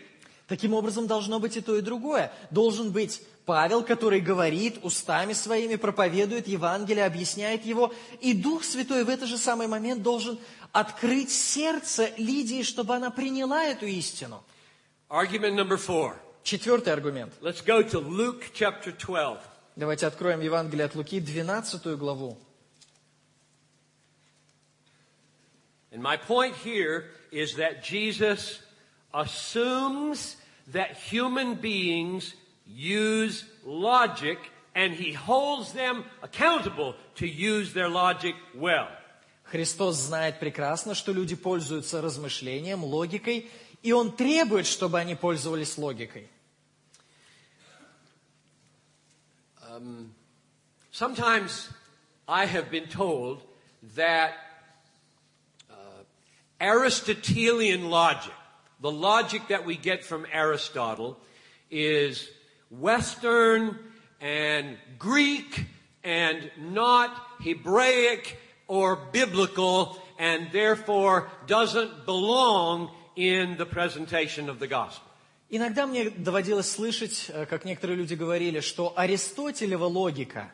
[0.47, 2.31] Таким образом, должно быть и то, и другое.
[2.49, 9.09] Должен быть Павел, который говорит устами своими, проповедует Евангелие, объясняет его, и Дух Святой в
[9.09, 10.39] этот же самый момент должен
[10.71, 14.43] открыть сердце Лидии, чтобы она приняла эту истину.
[15.09, 16.15] Argument number four.
[16.43, 17.33] Четвертый аргумент.
[17.41, 19.39] Let's go to Luke chapter 12.
[19.75, 22.37] Давайте откроем Евангелие от Луки, 12 главу.
[25.91, 28.59] And my point here is that Jesus
[29.13, 30.35] assumes
[30.71, 32.35] that human beings
[32.65, 34.37] use logic
[34.75, 38.87] and he holds them accountable to use their logic well.
[39.51, 43.49] Христос знает прекрасно, что люди пользуются размышлением, логикой,
[43.82, 46.28] и Он требует, чтобы они пользовались логикой.
[50.92, 51.68] Sometimes
[52.28, 53.42] I have been told
[53.96, 54.34] that
[55.68, 55.74] uh,
[56.60, 58.32] Aristotelian logic,
[58.80, 61.18] the logic that we get from Aristotle,
[61.70, 62.30] is
[62.70, 63.76] Western
[64.20, 65.66] and Greek
[66.04, 67.10] and not
[67.40, 68.38] Hebraic
[68.68, 75.09] or biblical, and therefore doesn't belong in the presentation of the gospel.
[75.51, 80.51] Иногда мне доводилось слышать, э, как некоторые люди говорили, что Аристотелева логика,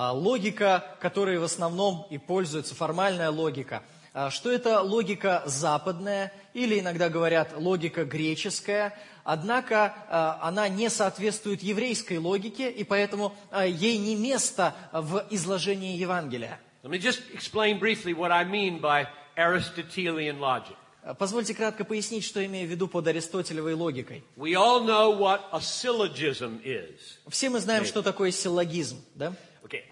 [0.00, 3.82] а, логика, которой в основном и пользуется, формальная логика,
[4.14, 11.64] а, что это логика западная, или иногда говорят логика греческая, однако а, она не соответствует
[11.64, 13.34] еврейской логике, и поэтому
[13.66, 16.60] ей не место в изложении Евангелия.
[16.84, 20.76] Let me just explain briefly what I mean by Aristotelian logic.
[21.02, 24.24] А, Позвольте кратко пояснить, что имею в виду под аристотелевой логикой.
[24.36, 26.98] We all know what a syllogism is.
[27.28, 29.32] Все мы знаем, что такое силлогизм, да?
[29.64, 29.82] Okay.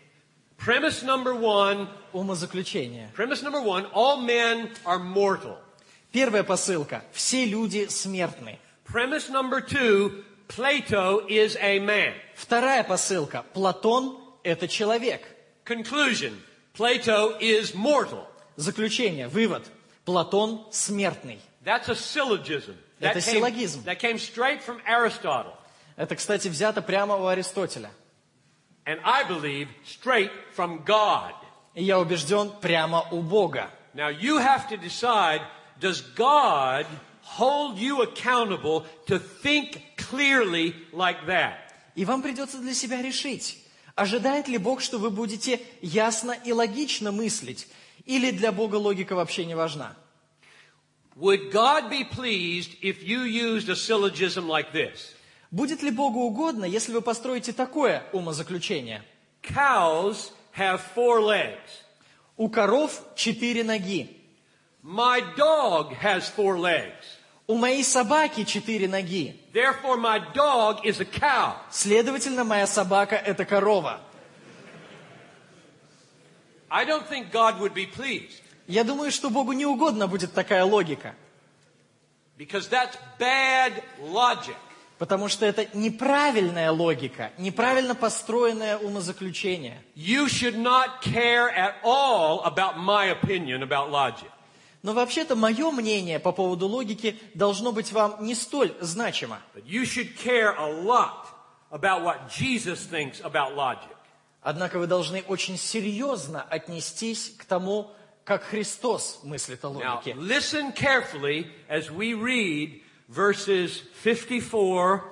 [0.59, 3.11] Premise number one, Умозаключение.
[3.16, 5.59] premise number one, all men are mortal.
[6.12, 7.04] Первая посылка.
[7.12, 8.59] Все люди смертны.
[8.86, 12.14] Premise number two, Plato is a man.
[12.34, 13.44] Вторая посылка.
[13.52, 15.22] Платон– это человек.
[15.64, 16.32] Conclusion,
[16.72, 18.26] Plato is mortal.
[18.57, 19.64] Заключение, вывод.
[20.07, 21.38] Платон смертный.
[21.64, 22.76] That's a syllogism.
[23.00, 23.84] That Это силлогизм.
[23.84, 25.52] that came straight from Aristotle.
[25.96, 27.90] Это, кстати, взято прямо у Аристотеля.
[28.86, 31.32] And I believe straight from God.
[31.74, 33.68] И я убежден, прямо у Бога.
[33.94, 35.42] Now you have to decide,
[35.80, 36.86] does God
[37.22, 41.57] hold you accountable to think clearly like that?
[41.96, 43.59] И вам придется для себя решить,
[43.96, 47.66] ожидает ли Бог, что вы будете ясно и логично мыслить,
[48.07, 49.94] или для Бога логика вообще не важна.
[51.16, 55.14] Would God be pleased if you used a syllogism like this?
[55.50, 59.02] Будет ли Богу угодно, если вы построите такое умозаключение?
[59.42, 61.84] Cows have four legs.
[62.36, 64.11] У коров четыре ноги,
[64.82, 67.04] My dog has four legs.
[67.48, 69.40] у моей собаки четыре ноги.
[69.54, 71.54] Therefore, my dog is a cow.
[71.70, 74.00] Следовательно, моя собака– это корова.
[76.71, 80.64] I don't think God would be pleased Я думаю, что Богу не угодно будет такая
[80.64, 81.14] логика,
[82.37, 84.57] because that's bad logic.
[84.99, 89.81] потому что это неправильная логика, неправильно построенное умозаключение.
[89.95, 94.31] You should not care at all about my opinion about logic.
[94.83, 99.41] Но вообще-то мое мнение по поводу логики должно быть вам не столь значимо.
[99.55, 101.27] But you should care a lot
[101.71, 103.95] about what Jesus thinks about logic.
[104.47, 107.90] Однако вы должны очень серьезно отнестись к тому,
[108.22, 110.14] как Христос мыслит о Now, логике.
[110.14, 115.03] listen carefully as we read verses 54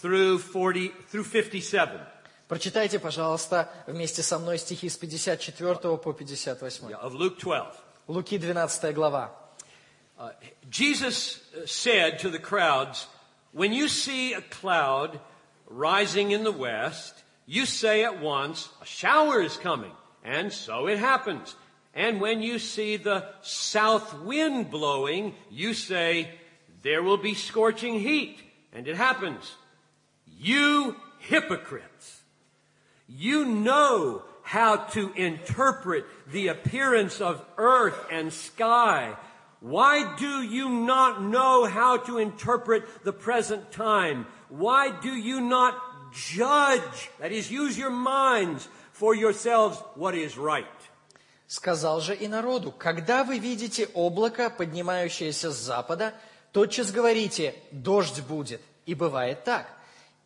[0.00, 2.00] through 40 through 57
[2.46, 6.92] Прочитайте, пожалуйста, вместе со мной стихи с 54 по 58.
[6.92, 7.74] of Luke 12.
[8.06, 9.32] Луки 12 глава.
[10.16, 10.30] Uh,
[10.70, 13.08] Jesus uh, said to the crowds,
[13.52, 15.18] When you see a cloud
[15.68, 19.92] rising in the west, you say at once, A shower is coming.
[20.24, 21.54] And so it happens.
[21.94, 26.30] And when you see the south wind blowing, you say,
[26.82, 28.38] There will be scorching heat.
[28.72, 29.54] And it happens.
[30.26, 32.22] You hypocrites!
[33.06, 39.16] You know how to interpret the appearance of earth and sky.
[39.60, 44.26] Why do you not know how to interpret the present time?
[44.50, 45.74] Why do you not
[46.14, 50.64] judge, that is, use your minds for yourselves what is right?
[51.46, 56.14] Сказал же и народу, когда вы видите облако, поднимающееся с запада,
[56.52, 59.66] тотчас говорите, дождь будет, и бывает так.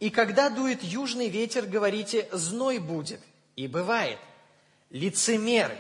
[0.00, 3.20] И когда дует южный ветер, говорите, зной будет,
[3.56, 4.18] и бывает.
[4.90, 5.76] Лицемеры,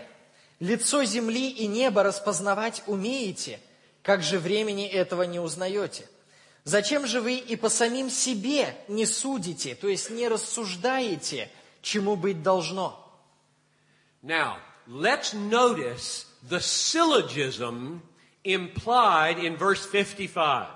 [0.58, 3.60] лицо земли и неба распознавать умеете,
[4.02, 6.08] как же времени этого не узнаете?
[6.68, 11.48] Зачем же вы и по самим себе не судите, то есть не рассуждаете,
[11.80, 13.10] чему быть должно?
[14.22, 18.02] Now, let's notice the syllogism
[18.44, 20.68] implied in verse 55.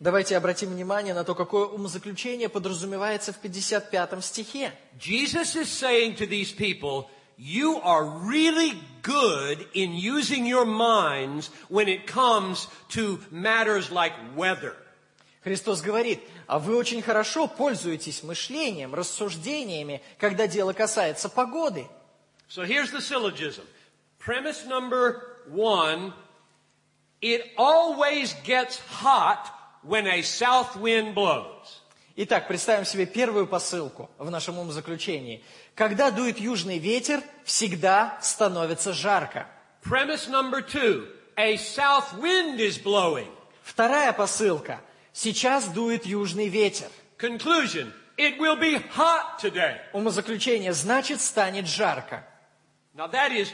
[0.00, 4.74] Давайте обратим внимание на то, какое умозаключение подразумевается в 55 стихе.
[4.98, 7.06] Jesus is saying to these people,
[7.38, 14.76] you are really good in using your minds when it comes to matters like weather.
[15.42, 21.86] Христос говорит, а вы очень хорошо пользуетесь мышлением, рассуждениями, когда дело касается погоды.
[22.48, 23.64] So here's the syllogism.
[24.18, 26.12] Premise number one,
[27.20, 29.50] it always gets hot
[29.82, 31.82] when a south wind blows.
[32.16, 35.44] Итак, представим себе первую посылку в нашем умозаключении.
[35.76, 39.46] Когда дует южный ветер, всегда становится жарко.
[39.84, 43.30] Premise number two, a south wind is blowing.
[43.62, 44.80] Вторая посылка.
[45.20, 46.86] Сейчас дует южный ветер.
[47.18, 49.76] Conclusion, it will be hot today.
[49.92, 52.24] Умозаключение значит станет жарко.
[52.94, 53.48] Now that is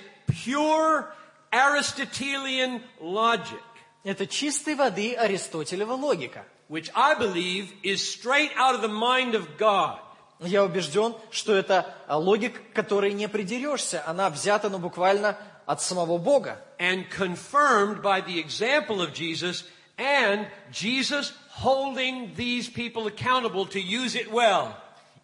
[0.45, 1.07] pure
[1.51, 3.63] Aristotelian logic,
[4.05, 6.45] Это чистой воды Аристотелева логика.
[6.69, 10.01] which I believe is straight out of the mind of God.
[10.41, 14.03] Я убежден, что это а, логика, которой не придерешься.
[14.07, 16.59] Она взята, ну, буквально от самого Бога.
[16.79, 19.65] and confirmed by the example of Jesus
[19.97, 21.33] and Jesus
[21.63, 24.75] holding these people accountable to use it well.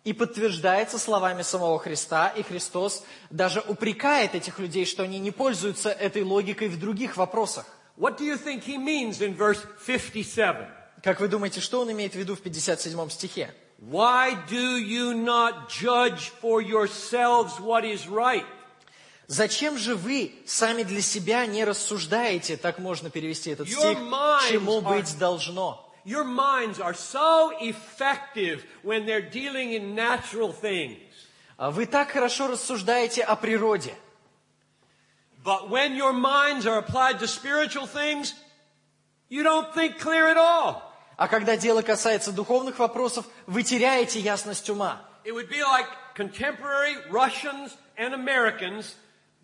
[0.03, 5.91] И подтверждается словами самого Христа, и Христос даже упрекает этих людей, что они не пользуются
[5.91, 7.67] этой логикой в других вопросах.
[7.99, 10.67] What do you think he means in verse 57?
[11.03, 13.55] Как вы думаете, что он имеет в виду в 57 стихе?
[13.79, 18.45] Why do you not judge for yourselves what is right?
[19.27, 23.99] Зачем же вы сами для себя не рассуждаете, так можно перевести этот стих,
[24.49, 25.90] чему быть должно?
[26.10, 31.00] Your minds are so effective when they're dealing in natural things.
[31.58, 33.96] А Вы так хорошо рассуждаете о природе.
[35.44, 38.34] But when your minds are applied to spiritual things,
[39.30, 40.82] you don't think clear at all.
[41.18, 45.02] А когда дело касается духовных вопросов, вы теряете ясность ума.
[45.24, 48.96] It would be like contemporary Russians and Americans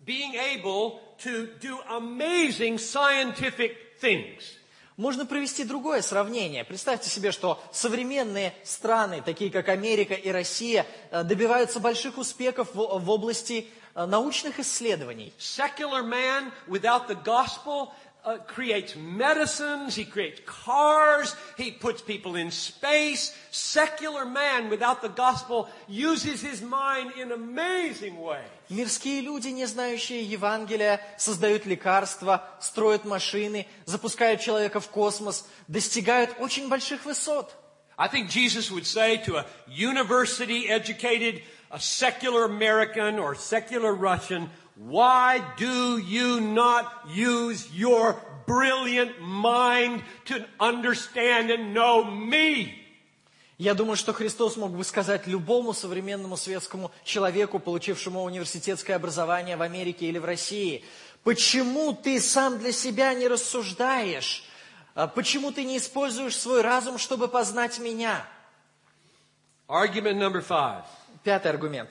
[0.04, 4.58] being able to do amazing scientific things.
[4.97, 6.63] Можно провести другое сравнение.
[6.63, 12.99] Представьте себе, что современные страны, такие как Америка и Россия, э, добиваются больших успехов в
[12.99, 15.31] в области э, научных исследований.
[15.37, 15.41] Uh.
[23.51, 28.56] Secular man without the gospel uses his mind in amazing ways.
[28.68, 36.68] Мирские люди, не знающие Евангелия, создают лекарства, строят машины, запускают человека в космос, достигают очень
[36.68, 37.54] больших высот.
[37.98, 44.48] I think Jesus would say to a university educated, a secular American or secular Russian,
[44.76, 52.78] why do you not use your brilliant mind to understand and know me?
[53.57, 59.63] Я думаю, что Христос мог бы сказать любому современному светскому человеку, получившему университетское образование в
[59.63, 60.85] Америке или в России,
[61.23, 64.43] почему ты сам для себя не рассуждаешь?
[64.93, 68.27] А Почему ты не используешь свой разум, чтобы познать меня?
[69.67, 70.83] Argument number five.
[71.23, 71.89] Пятый аргумент.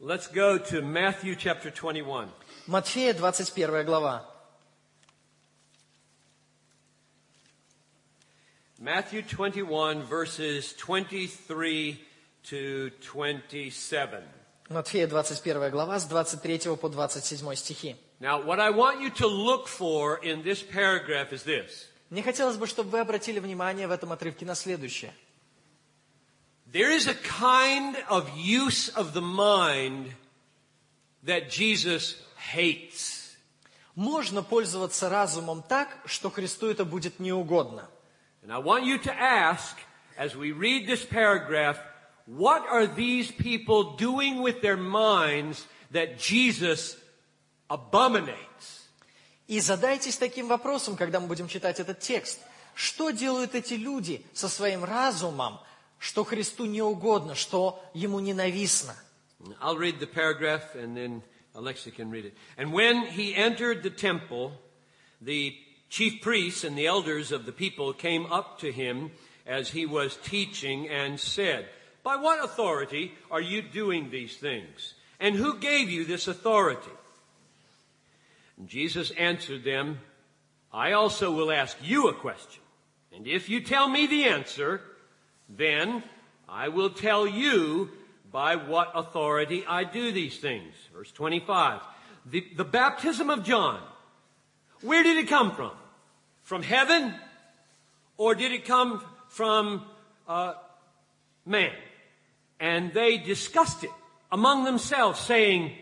[0.00, 2.28] Let's go to Matthew chapter 21.
[2.66, 4.24] Матфея, 21 глава.
[8.80, 12.00] Matthew 21 verses 23
[12.44, 14.22] to 27.
[14.70, 17.96] Матфея, 21 глава, с 23 по 27 стихи.
[18.20, 21.88] Now, what I want you to look for in this paragraph is this.
[22.10, 25.12] Мне хотелось бы, чтобы вы обратили внимание в этом отрывке на следующее.
[26.72, 30.12] There is a kind of use of the mind
[31.24, 32.14] that Jesus
[32.54, 33.36] hates.
[33.96, 37.88] Можно пользоваться разумом так, что Христу это будет неугодно.
[38.47, 39.77] And I want you to ask,
[40.17, 41.79] as we read this paragraph,
[42.25, 46.97] what are these people doing with their minds that Jesus
[47.69, 48.81] abominates?
[49.47, 52.39] И задайтесь таким вопросом, когда мы будем читать этот текст.
[52.75, 55.59] Что делают эти люди со своим разумом,
[55.99, 58.95] что Христу не угодно, что Ему ненавистно?
[59.61, 61.21] I'll read the paragraph and then
[61.53, 62.33] Alexa can read it.
[62.57, 64.53] And when he entered the temple,
[65.21, 65.55] the
[65.88, 69.10] chief priests and the elders of the people came up to him
[69.46, 71.66] as he was teaching and said,
[72.02, 74.94] By what authority are you doing these things?
[75.18, 76.90] And who gave you this authority?
[78.58, 80.00] And Jesus answered them,
[80.72, 82.62] I also will ask you a question.
[83.14, 84.82] And if you tell me the answer,
[85.48, 86.02] then
[86.48, 87.90] I will tell you
[88.30, 90.74] by what authority I do these things.
[90.94, 91.80] Verse 25.
[92.26, 93.80] The, the baptism of John,
[94.82, 95.72] where did it come from?
[96.42, 97.14] From heaven?
[98.16, 99.84] Or did it come from
[100.26, 100.54] uh,
[101.46, 101.72] man?
[102.60, 103.90] And they discussed it
[104.32, 105.72] among themselves, saying,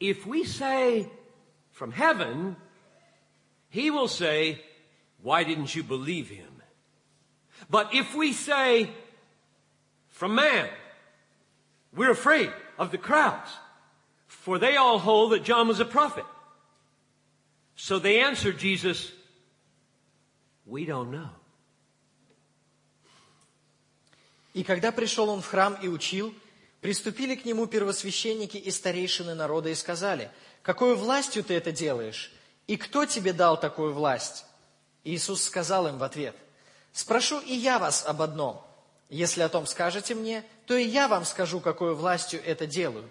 [0.00, 1.08] If we say
[1.70, 2.56] from heaven,
[3.68, 4.60] he will say,
[5.22, 6.46] Why didn't you believe him?
[7.70, 8.90] But if we say
[10.08, 10.68] from man,
[11.94, 13.50] we're afraid of the crowds,
[14.26, 16.24] for they all hold that John was a prophet.
[17.76, 19.12] So they answered Jesus,
[20.66, 21.30] We don't know.
[24.54, 26.34] И когда пришел он в храм и учил,
[26.80, 30.30] приступили к нему первосвященники и старейшины народа и сказали,
[30.62, 32.32] «Какой властью ты это делаешь?
[32.66, 34.44] И кто тебе дал такую власть?»
[35.04, 36.36] Иисус сказал им в ответ,
[36.92, 38.62] «Спрошу и я вас об одном.
[39.08, 43.08] Если о том скажете мне, то и я вам скажу, какой властью это делаю.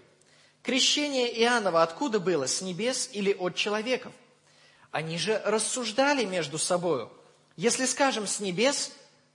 [0.64, 4.14] Крещение Иоаннова откуда было, с небес или от человеков?»
[4.92, 7.12] Они же рассуждали между собою.
[7.56, 8.92] Если скажем с небес,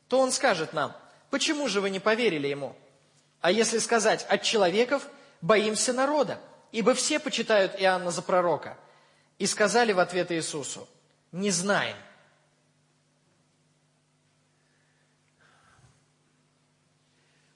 [0.08, 0.94] то он скажет нам,
[1.30, 2.76] почему же вы не поверили ему?
[3.40, 5.06] А если сказать от человеков,
[5.40, 6.40] боимся народа,
[6.72, 8.76] ибо все почитают Иоанна за пророка.
[9.38, 10.88] И сказали в ответ Иисусу,
[11.32, 11.96] не знаем.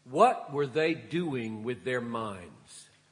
[0.07, 2.51] What were they doing with their minds?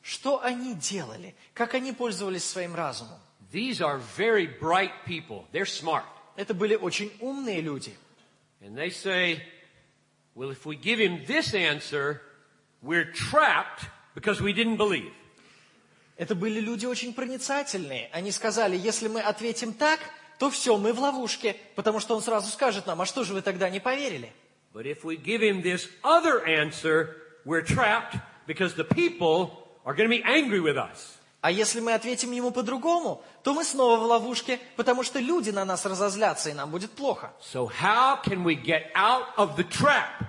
[0.03, 1.37] Что они делали?
[1.55, 3.21] Как они пользовались своим разумом?
[3.52, 5.46] These are very bright people.
[5.52, 6.06] They're smart.
[6.36, 7.94] Это были очень умные люди.
[8.62, 9.42] And they say,
[10.36, 12.22] well, if we give him this answer,
[12.82, 13.86] we're trapped
[14.16, 15.12] because we didn't believe.
[16.18, 18.10] Это были люди очень проницательные.
[18.12, 20.00] Они сказали, если мы ответим так,
[20.40, 23.42] то все, мы в ловушке, потому что он сразу скажет нам, а что же вы
[23.42, 24.32] тогда не поверили?
[24.74, 27.16] But if we give him this other answer,
[27.46, 28.18] we're trapped
[28.48, 29.52] because the people
[29.86, 31.17] are going to be angry with us.
[31.41, 35.65] А если мы ответим ему по-другому, то мы снова в ловушке, потому что люди на
[35.65, 37.33] нас разозлятся, и нам будет плохо.
[37.41, 40.27] So how can we get out of the trap?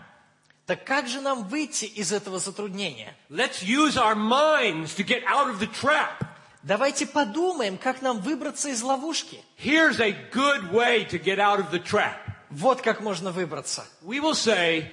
[0.68, 3.16] Так как же нам выйти из этого затруднения?
[3.32, 6.24] Let's use our minds to get out of the trap.
[6.62, 9.44] Давайте подумаем, как нам выбраться из ловушки.
[9.58, 12.18] Here's a good way to get out of the trap.
[12.52, 13.84] Вот как можно выбраться.
[14.04, 14.92] We will say,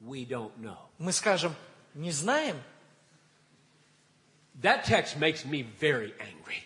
[0.00, 0.78] we don't know.
[0.98, 1.54] Мы скажем,
[1.94, 2.56] не знаем.
[4.61, 6.63] That text makes me very angry.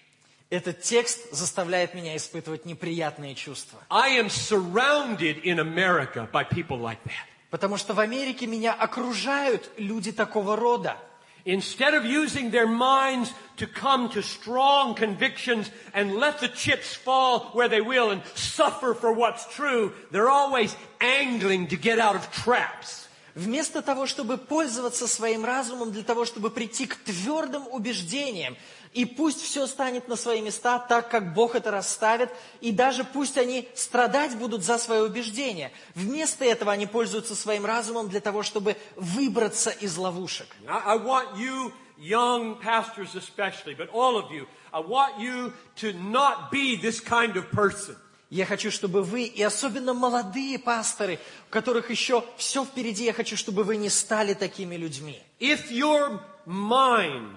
[0.49, 3.79] Этот текст заставляет меня испытывать неприятные чувства.
[3.89, 7.27] I am surrounded in America by people like that.
[7.49, 10.97] Потому что в Америке меня окружают люди такого рода.
[11.45, 17.51] Instead of using their minds to come to strong convictions and let the chips fall
[17.53, 22.31] where they will and suffer for what's true, they're always angling to get out of
[22.31, 23.07] traps.
[23.34, 28.56] Вместо того, чтобы пользоваться своим разумом для того, чтобы прийти к твердым убеждениям,
[28.92, 33.38] и пусть все станет на свои места так, как Бог это расставит, и даже пусть
[33.38, 35.70] они страдать будут за свое убеждение.
[35.94, 40.48] Вместо этого они пользуются своим разумом для того, чтобы выбраться из ловушек.
[40.66, 46.50] I want you, young pastors especially, but all of you, I want you to not
[46.50, 47.96] be this kind of person.
[48.30, 51.18] Я хочу, чтобы вы, и особенно молодые пасторы,
[51.48, 55.20] у которых еще все впереди, я хочу, чтобы вы не стали такими людьми.
[55.40, 57.36] If your mind,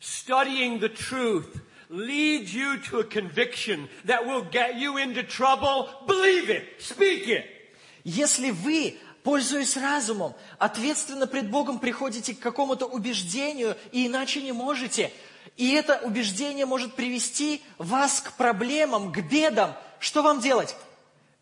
[0.00, 1.60] studying the truth,
[1.90, 7.44] leads you to a conviction that will get you into trouble, believe it, speak it.
[8.02, 15.12] Если вы, пользуясь разумом, ответственно пред Богом приходите к какому-то убеждению, и иначе не можете,
[15.58, 20.76] и это убеждение может привести вас к проблемам, к бедам, что вам делать?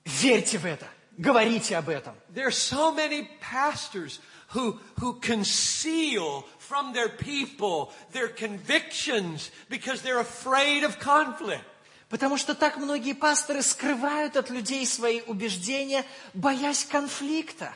[0.05, 0.87] Верьте в это,
[1.17, 2.15] говорите об этом.
[2.35, 4.21] There are so many pastors
[4.55, 11.65] who, who conceal from their people their convictions because they're afraid of conflict.
[12.11, 16.05] Потому что так многие пасторы скрывают от людей свои убеждения,
[16.35, 17.73] боясь конфликта.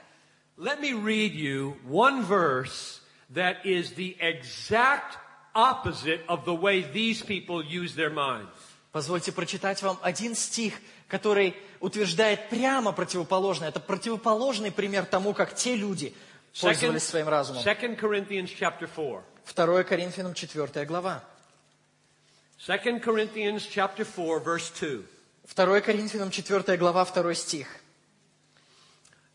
[0.57, 5.19] Let me read you one verse that is the exact
[5.55, 8.51] opposite of the way these people use their minds.
[8.95, 10.75] Позвольте прочитать вам один стих,
[11.09, 13.71] который утверждает прямо противоположное.
[13.71, 16.15] Это противоположный пример тому, как те люди
[16.61, 17.61] пользовались своим разумом.
[17.65, 19.25] 2 Corinthians chapter 4.
[19.53, 21.25] 2 Коринфянам 4 глава.
[22.65, 25.03] 2 Corinthians chapter 4 verse 2.
[25.53, 27.67] 2 Коринфянам 4 глава, 2 стих.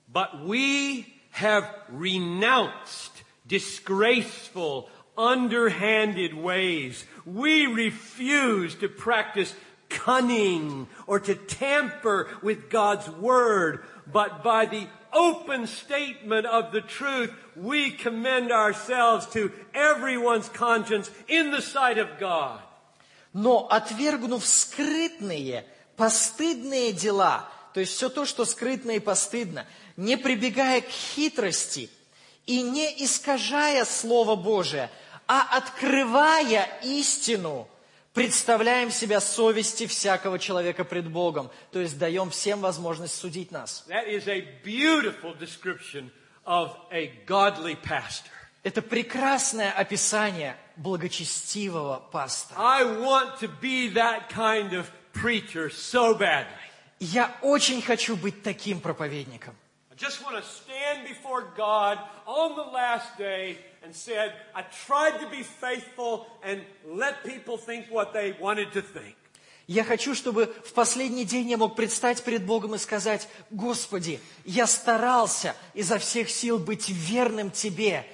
[0.08, 3.12] But we have renounced
[3.46, 4.88] disgraceful,
[5.18, 7.04] underhanded ways.
[7.29, 9.55] We refuse to practice
[9.89, 17.33] cunning or to tamper with God's word, but by the open statement of the truth,
[17.57, 22.61] we commend ourselves to everyone's conscience in the sight of God.
[23.33, 25.65] Но отвергнув скрытные,
[25.97, 29.67] постыдные дела, то есть все то, что скрытно и постыдно,
[29.97, 31.91] не прибегая к хитрости
[32.47, 34.91] и не искажая Слово Божие,
[35.30, 37.68] а открывая истину,
[38.16, 43.86] представляем себя совести всякого человека пред Богом, то есть даем всем возможность судить нас.
[48.64, 52.60] Это прекрасное описание благочестивого пастора.
[54.32, 54.88] Kind of
[55.70, 56.46] so.
[57.00, 59.56] Я очень хочу быть таким проповедником.
[59.92, 65.21] I just want to stand before God on the last day and said, I tried
[65.21, 69.17] to be faithful and let people think what they wanted to think.
[69.67, 74.67] Я хочу, чтобы в последний день я мог предстать перед Богом и сказать, Господи, я
[74.67, 78.05] старался изо всех сил быть верным Тебе,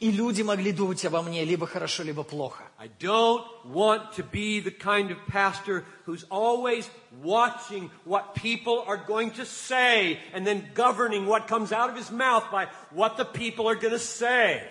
[0.00, 2.62] И люди могли думать обо мне либо хорошо, либо плохо.
[2.78, 6.88] I don't want to be the kind of pastor who's always
[7.20, 12.12] watching what people are going to say and then governing what comes out of his
[12.12, 14.62] mouth by what the people are going to say.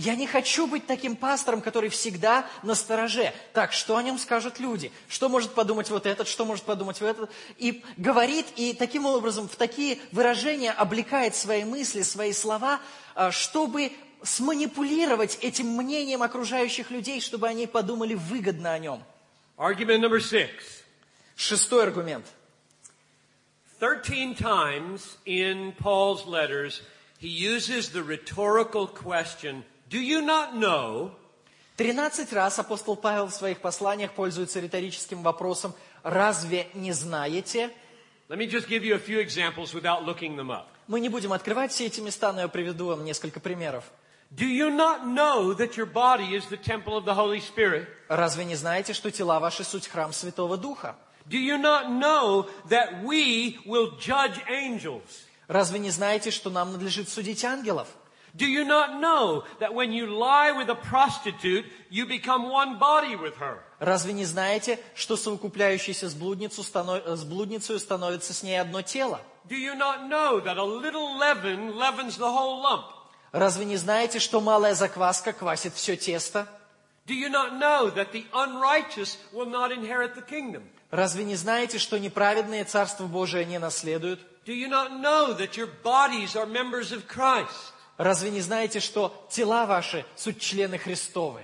[0.00, 3.34] Я не хочу быть таким пастором, который всегда на стороже.
[3.52, 4.90] Так, что о нем скажут люди?
[5.10, 7.30] Что может подумать вот этот, что может подумать вот этот?
[7.58, 12.80] И говорит, и таким образом в такие выражения облекает свои мысли, свои слова,
[13.14, 13.92] а, чтобы
[14.22, 19.04] сманипулировать этим мнением окружающих людей, чтобы они подумали выгодно о нем.
[19.58, 20.48] Argument number six.
[21.36, 22.24] Шестой аргумент.
[23.78, 26.80] Thirteen times in Paul's letters,
[27.18, 31.10] he uses the rhetorical question, Do you not know?
[31.76, 35.74] Тринадцать раз апостол Павел в своих посланиях пользуется риторическим вопросом
[36.04, 37.70] «Разве не знаете?»
[38.28, 40.66] Let me just give you a few examples without looking them up.
[40.86, 43.82] Мы не будем открывать все эти места, но я приведу вам несколько примеров.
[44.30, 47.88] Do you not know that your body is the temple of the Holy Spirit?
[48.08, 50.94] Разве не знаете, что тела ваши суть храм Святого Духа?
[51.28, 55.02] Do you not know that we will judge angels?
[55.48, 57.88] Разве не знаете, что нам надлежит судить ангелов?
[58.35, 63.15] Do you not know that when you lie with a prostitute, you become one body
[63.15, 63.59] with her?
[63.79, 67.01] Разве не знаете, что совокупляющийся с, блудницу станов...
[67.05, 69.21] с блудницей становится с ней одно тело?
[69.47, 72.85] Do you not know that a little leaven leavens the whole lump?
[73.31, 76.47] Разве не знаете, что малая закваска квасит все тесто?
[77.07, 80.63] Do you not know that the unrighteous will not inherit the kingdom?
[80.91, 84.19] Разве не знаете, что неправедные Царство Божие не наследуют?
[84.45, 87.73] Do you not know that your bodies are members of Christ?
[88.00, 91.42] Разве не знаете, что тела ваши суть члены Христовы?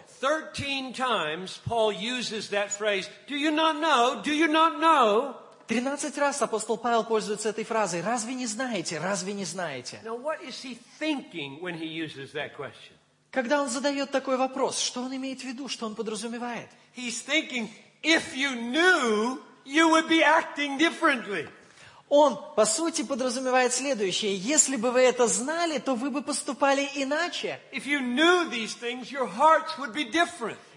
[5.66, 8.00] Тринадцать раз апостол Павел пользуется этой фразой.
[8.00, 8.98] Разве не знаете?
[8.98, 10.00] Разве не знаете?
[10.02, 12.94] Now what is he thinking when he uses that question?
[13.30, 16.70] Когда он задает такой вопрос, что он имеет в виду, что он подразумевает?
[16.96, 17.68] He's thinking,
[18.02, 21.46] if you knew, you would be acting differently.
[22.08, 24.36] Он, по сути, подразумевает следующее.
[24.36, 27.58] Если бы вы это знали, то вы бы поступали иначе.
[27.72, 29.08] Things.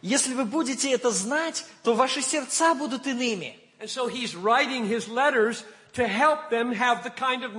[0.02, 3.60] Если вы будете это знать, то ваши сердца будут иными.
[3.86, 4.10] So
[7.16, 7.54] kind of.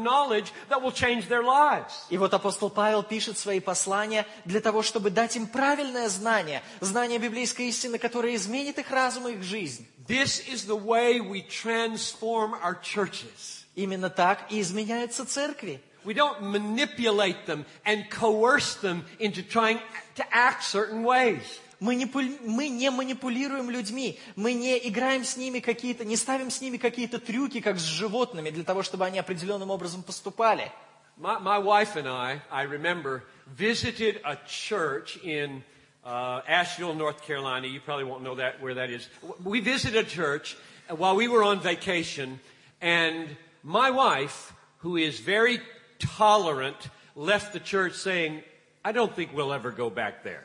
[2.11, 7.19] И вот апостол Павел пишет свои послания для того, чтобы дать им правильное знание, знание
[7.19, 9.87] библейской истины, которое изменит их разум и их жизнь.
[10.07, 13.60] This is the way we transform our churches.
[13.76, 15.82] Именно так и изменяются церкви.
[16.06, 19.80] We don't manipulate them and coerce them into trying
[20.16, 21.42] to act certain ways.
[21.80, 26.50] Мы не, пуль- мы не манипулируем людьми, мы не играем с ними какие-то, не ставим
[26.50, 30.72] с ними какие-то трюки, как с животными, для того, чтобы они определенным образом поступали.
[31.18, 35.64] My, my wife and I, I remember, visited a church in
[36.06, 37.68] uh, Asheville, North Carolina.
[37.68, 39.08] You probably won't know that where that is.
[39.44, 40.56] We visited a church
[40.90, 42.40] while we were on vacation,
[42.82, 45.61] and my wife, who is very
[45.99, 46.77] tolerant,
[47.15, 48.43] left the church saying,
[48.85, 50.45] "I don't think we'll ever go back there."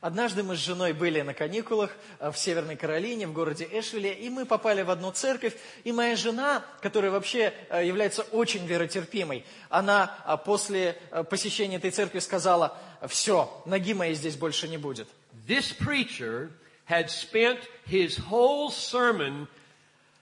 [0.00, 1.90] Однажды мы с женой были на каникулах
[2.20, 5.54] э, в Северной Каролине, в городе Эшвилле, и мы попали в одну церковь,
[5.84, 10.96] и моя жена, которая вообще э, является очень веротерпимой, она э, после
[11.28, 15.06] посещения этой церкви сказала, все, ноги моей здесь больше не будет.
[15.46, 16.50] This preacher
[16.88, 19.48] had spent his whole sermon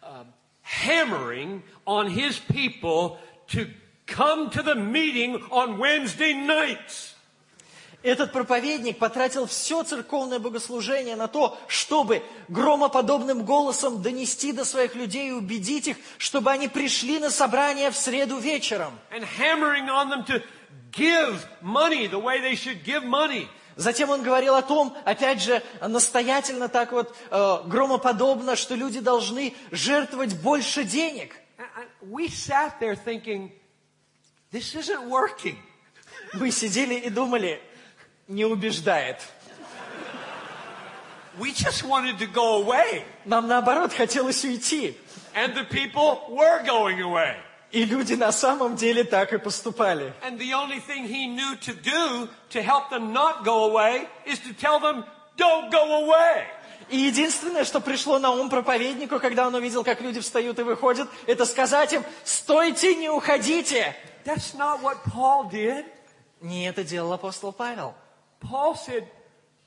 [0.02, 0.26] um,
[0.68, 3.66] hammering on his people to
[4.06, 7.14] come to the meeting on Wednesday nights.
[8.04, 15.30] Этот проповедник потратил все церковное богослужение на то, чтобы громоподобным голосом донести до своих людей
[15.30, 18.92] и убедить их, чтобы они пришли на собрание в среду вечером.
[19.10, 20.40] and hammering on them to
[20.92, 23.48] give money the way they should give money.
[23.78, 29.54] Затем он говорил о том, опять же, настоятельно так вот, э, громоподобно, что люди должны
[29.70, 31.36] жертвовать больше денег.
[32.02, 33.52] Thinking.
[36.34, 37.62] Мы сидели и думали,
[38.26, 39.22] не убеждает.
[41.38, 43.04] We just wanted to go away.
[43.24, 44.96] Нам наоборот хотелось уйти.
[45.36, 47.36] And the people were going away.
[47.70, 50.12] И люди на самом деле так и поступали.
[56.90, 61.08] И единственное, что пришло на ум проповеднику, когда он увидел, как люди встают и выходят,
[61.26, 63.94] это сказать им, стойте, не уходите.
[64.24, 65.84] That's not what Paul did.
[66.40, 67.94] Не это делал апостол Павел.
[68.40, 69.04] Paul said,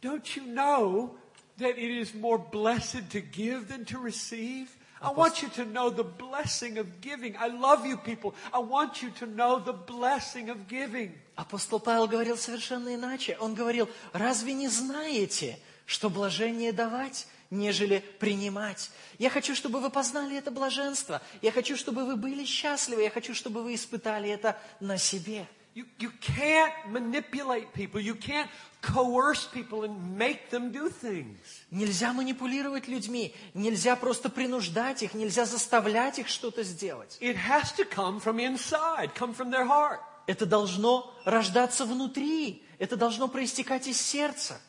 [0.02, 1.12] don't you know
[1.60, 4.70] that it is more blessed to give than to receive?
[5.02, 7.36] I want you to know the blessing of giving.
[7.36, 8.36] I love you people.
[8.54, 11.14] I want you to know the blessing of giving.
[11.36, 13.36] Апостол Павел говорил совершенно иначе.
[13.40, 18.92] Он говорил, разве не знаете, что блажение давать, нежели принимать?
[19.18, 21.20] Я хочу, чтобы вы познали это блаженство.
[21.42, 23.02] Я хочу, чтобы вы были счастливы.
[23.02, 25.48] Я хочу, чтобы вы испытали это на себе.
[25.74, 28.00] You, you can't manipulate people.
[28.00, 28.50] You can't
[28.82, 31.38] coerce people and make them do things.
[31.70, 37.18] Нельзя манипулировать людьми, нельзя просто принуждать их, нельзя заставлять их что-то сделать.
[37.22, 40.00] It has to come from inside, come from their heart.
[40.28, 44.60] Это должно рождаться внутри, это должно проистекать из сердца.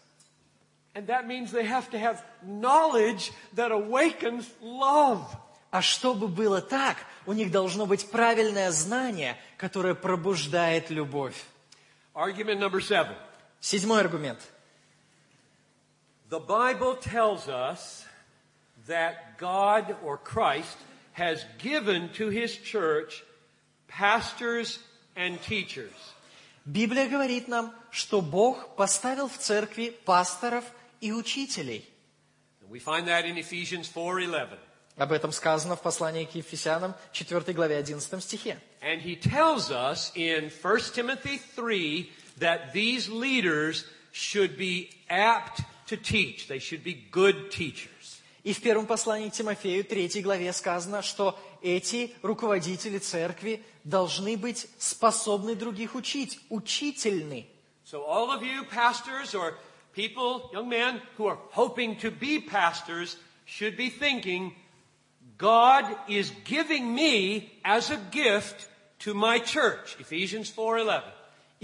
[0.95, 5.25] And that means they have to have knowledge that awakens love.
[5.71, 11.43] А чтобы было так, у них должно быть правильное знание, которое пробуждает любовь.
[12.15, 13.17] Argument number seven.
[13.63, 14.41] Седьмой аргумент.
[16.29, 18.05] The Bible tells us
[18.89, 20.77] that God or Christ
[21.13, 23.23] has given to his church
[23.87, 24.81] pastors
[25.15, 25.95] and teachers.
[26.65, 30.65] Библия говорит нам, что Бог поставил в церкви пасторов
[31.01, 31.89] и учителей.
[32.69, 34.59] We find that in Ephesians 4:11.
[34.97, 38.59] Об этом сказано в послании к Ефесянам, 4 главе 11 стихе.
[38.81, 45.98] And he tells us in 1 Timothy 3 that these leaders should be apt to
[45.98, 46.48] teach.
[46.48, 48.22] They should be good teachers.
[48.44, 54.68] И в первом послании к Тимофею, 3 главе сказано, что эти руководители церкви должны быть
[54.78, 57.46] способны других учить, учительны.
[57.84, 59.56] So all of you pastors or
[59.94, 64.54] people, young men who are hoping to be pastors should be thinking,
[65.38, 68.68] God is giving me as a gift
[69.00, 69.98] to my church.
[70.00, 71.04] Ephesians 4:11.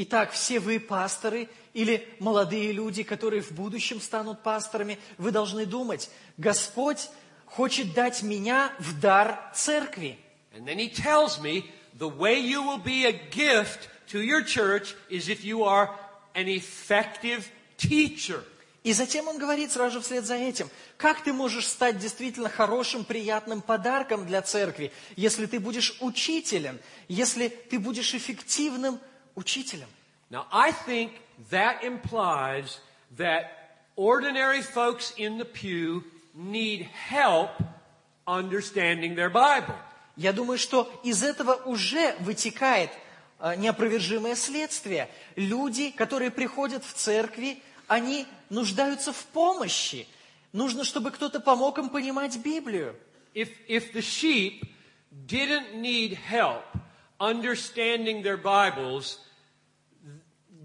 [0.00, 6.08] Итак, все вы пасторы или молодые люди, которые в будущем станут пасторами, вы должны думать,
[6.36, 7.10] Господь
[7.46, 10.16] хочет дать меня в дар церкви.
[10.54, 11.64] And then he tells me
[11.98, 15.90] the way you will be a gift to your church is if you are
[16.32, 18.44] an effective teacher.
[18.84, 23.04] И затем он говорит сразу же вслед за этим, как ты можешь стать действительно хорошим,
[23.04, 26.78] приятным подарком для церкви, если ты будешь учителем,
[27.08, 29.00] если ты будешь эффективным
[29.38, 29.88] учителем.
[30.30, 31.12] Now, I think
[31.50, 32.80] that implies
[33.16, 33.44] that
[33.96, 37.50] ordinary folks in the pew need help
[38.26, 39.74] understanding their Bible.
[40.16, 42.90] Я думаю, что из этого уже вытекает
[43.38, 45.08] э, неопровержимое следствие.
[45.36, 50.06] Люди, которые приходят в церкви, они нуждаются в помощи.
[50.52, 52.96] Нужно, чтобы кто-то помог им понимать Библию.
[53.34, 54.64] If, if the sheep
[55.26, 56.64] didn't need help
[57.20, 59.18] understanding their Bibles,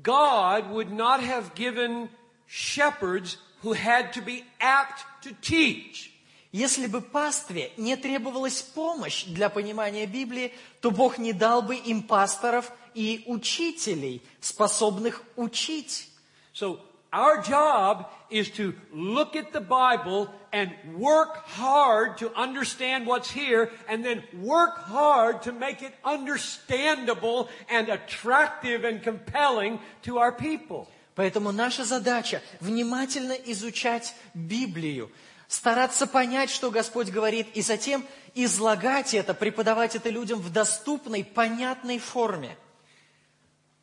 [0.03, 2.09] God would not have given
[2.45, 6.11] shepherds who had to be apt to teach.
[6.51, 12.03] Если бы пастве не требовалась помощь для понимания Библии, то Бог не дал бы им
[12.03, 16.09] пасторов и учителей, способных учить.
[16.53, 16.79] So
[17.12, 23.70] our job is to look at the Bible and work hard to understand what's here
[23.88, 30.88] and then work hard to make it understandable and attractive and compelling to our people.
[31.14, 35.10] Поэтому наша задача внимательно изучать Библию,
[35.48, 41.98] стараться понять, что Господь говорит, и затем излагать это, преподавать это людям в доступной, понятной
[41.98, 42.56] форме.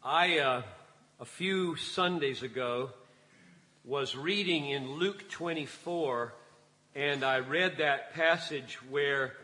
[0.02, 0.64] I, uh,
[1.20, 2.92] a few Sundays ago,
[3.85, 6.35] was reading in Luke 24,
[6.95, 9.35] and I read that passage where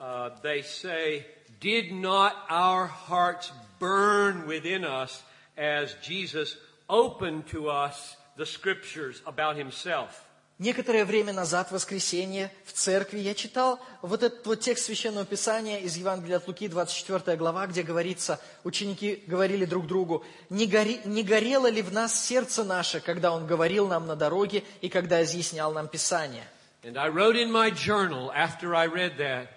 [0.00, 1.26] uh, they say,
[1.60, 5.22] Did not our hearts burn within us
[5.56, 6.56] as Jesus
[6.88, 10.23] opened to us the scriptures about himself?
[10.64, 15.76] Некоторое время назад, в воскресенье, в церкви, я читал вот этот вот текст Священного Писания
[15.80, 21.22] из Евангелия от Луки, 24 глава, где говорится, ученики говорили друг другу, не, гори, не
[21.22, 25.70] горело ли в нас сердце наше, когда Он говорил нам на дороге и когда изъяснял
[25.70, 26.44] нам Писание?
[26.82, 29.48] And I wrote in my journal after I read that,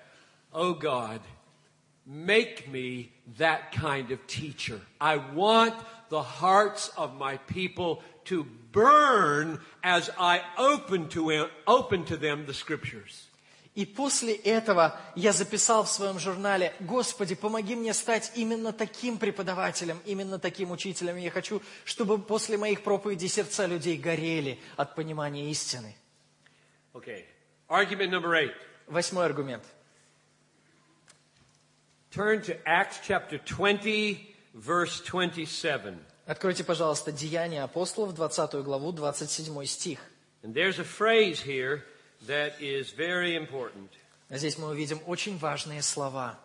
[0.51, 1.21] Oh God,
[2.05, 4.81] make me that kind of teacher.
[4.99, 5.73] I want
[6.09, 8.45] the hearts of my people to
[8.77, 13.23] burn as I open to, open to them the scriptures.
[13.75, 19.99] И после этого я записал в своем журнале, Господи, помоги мне стать именно таким преподавателем,
[20.03, 21.15] именно таким учителем.
[21.17, 25.95] Я хочу, чтобы после моих проповедей сердца людей горели от понимания истины.
[26.91, 27.25] Okay.
[27.69, 28.55] Argument number eight.
[28.87, 29.63] Восьмой аргумент.
[32.09, 35.99] Turn to Acts chapter 20, verse 27.
[36.27, 39.99] Откройте, пожалуйста, Деяния апостолов, 20 главу, 27 стих.
[40.43, 41.83] And there's a phrase here
[42.27, 43.89] that is very important.
[44.29, 46.37] Здесь мы увидим очень важные слова.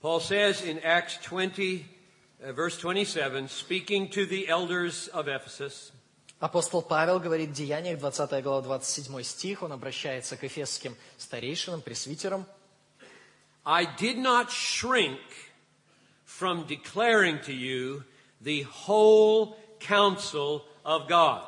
[0.00, 1.84] Paul says in Acts 20,
[2.40, 5.90] uh, verse 27, speaking to the elders of Ephesus,
[6.38, 12.46] Апостол Павел говорит в Деяниях, 20 глава, 27 стих, он обращается к эфесским старейшинам, пресвитерам.
[13.64, 15.18] I did not shrink
[16.24, 18.04] from declaring to you
[18.42, 21.42] the whole counsel of God.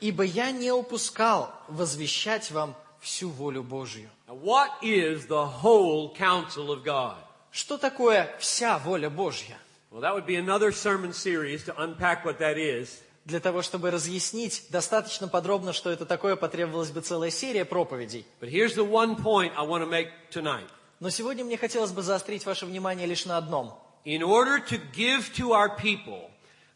[0.00, 4.10] «Ибо я не упускал возвещать вам всю волю Божью».
[4.28, 7.16] What is the whole counsel of God?
[7.50, 9.56] Что такое вся воля Божья?
[9.90, 13.00] Well, that would be another sermon series to unpack what that is.
[13.24, 18.26] Для того, чтобы разъяснить достаточно подробно, что это такое, потребовалась бы целая серия проповедей.
[18.40, 20.68] But here's the one point I want to make tonight.
[21.00, 23.72] Но сегодня мне хотелось бы заострить ваше внимание лишь на одном.
[24.04, 26.30] In order to give to our people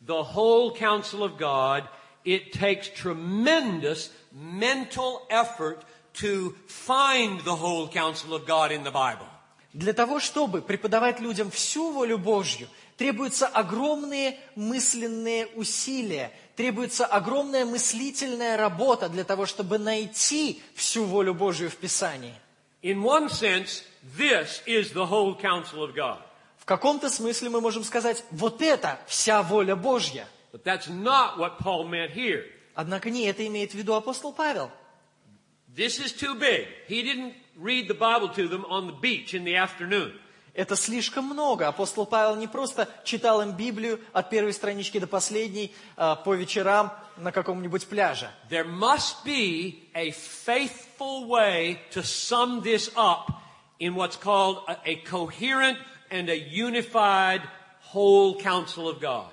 [0.07, 1.89] the whole counsel of God,
[2.25, 5.83] it takes tremendous mental effort
[6.15, 9.27] to find the whole counsel of God in the Bible.
[9.73, 18.57] Для того, чтобы преподавать людям всю волю Божью, требуются огромные мысленные усилия, требуется огромная мыслительная
[18.57, 22.35] работа для того, чтобы найти всю волю Божью в Писании.
[22.83, 23.85] In one sense,
[24.17, 26.19] this is the whole counsel of God.
[26.61, 30.29] В каком-то смысле мы можем сказать, вот это вся воля Божья.
[30.53, 32.45] But that's not what Paul meant here.
[32.75, 34.71] Однако не это имеет в виду апостол Павел.
[35.75, 36.69] This is too big.
[36.89, 40.13] He didn't read the Bible to them on the beach in the afternoon.
[40.53, 41.69] Это слишком много.
[41.69, 46.93] Апостол Павел не просто читал им Библию от первой странички до последней а, по вечерам
[47.17, 48.31] на каком-нибудь пляже.
[48.51, 53.31] There must be a faithful way to sum this up
[53.79, 55.79] in what's called a, a coherent
[56.11, 57.43] and a unified
[57.93, 59.31] whole counsel of God.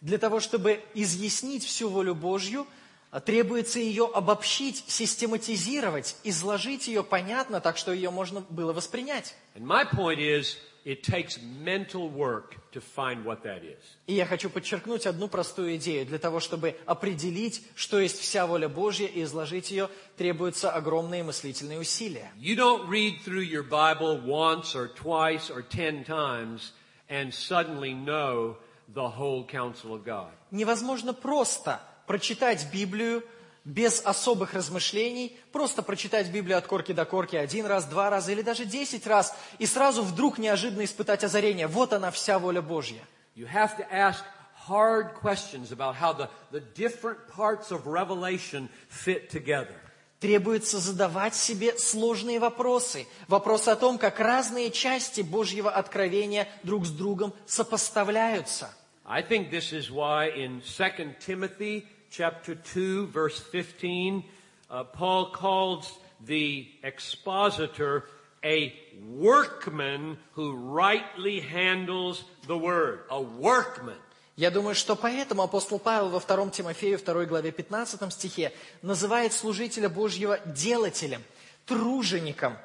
[0.00, 2.66] Для того, чтобы изъяснить всю волю Божью,
[3.12, 9.34] а, требуется ее обобщить, систематизировать, изложить ее понятно, так что ее можно было воспринять.
[9.54, 13.78] And my point is, it takes mental work to find what that is.
[14.06, 16.06] И я хочу подчеркнуть одну простую идею.
[16.06, 21.78] Для того, чтобы определить, что есть вся воля Божья и изложить ее, требуются огромные мыслительные
[21.78, 22.32] усилия.
[22.38, 26.72] You don't read through your Bible once or twice or ten times
[27.08, 28.56] and suddenly know
[28.92, 30.30] the whole counsel of God.
[30.50, 33.22] Невозможно просто прочитать Библию
[33.64, 38.42] без особых размышлений, просто прочитать Библию от корки до корки один раз, два раза или
[38.42, 41.66] даже десять раз, и сразу вдруг неожиданно испытать озарение.
[41.66, 43.02] Вот она вся воля Божья.
[43.34, 44.22] You have to ask
[44.68, 49.74] hard questions about how the, the different parts of Revelation fit together.
[50.20, 53.08] Требуется задавать себе сложные вопросы.
[53.26, 58.72] Вопросы о том, как разные части Божьего откровения друг с другом сопоставляются.
[59.04, 64.22] I think this is why in 2 Timothy chapter 2 verse 15,
[64.70, 68.04] uh, Paul calls the expositor
[68.44, 68.74] a
[69.08, 73.00] workman who rightly handles the word.
[73.10, 73.96] A workman.
[74.36, 78.52] Я думаю, что поэтому апостол Павел во 2 Тимофею 2 главе 15 стихе
[78.82, 81.22] называет служителя Божьего делателем,
[81.66, 82.56] тружеником,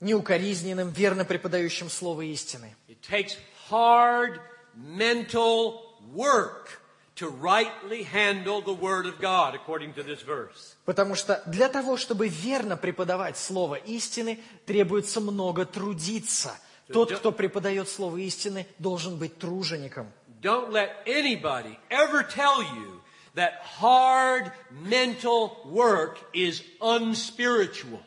[0.00, 2.74] неукоризненным, верно преподающим слово истины.
[2.88, 3.36] It takes
[3.70, 4.40] hard
[4.74, 5.80] mental
[6.14, 6.80] work
[7.16, 10.76] to rightly handle the word of God according to this verse.
[10.84, 16.58] Потому что для того, чтобы верно преподавать слово истины, требуется много трудиться.
[16.92, 20.12] Тот, кто преподает слово истины, должен быть тружеником.
[20.42, 23.00] Don't let anybody ever tell you
[23.34, 28.00] that hard mental work is unspiritual.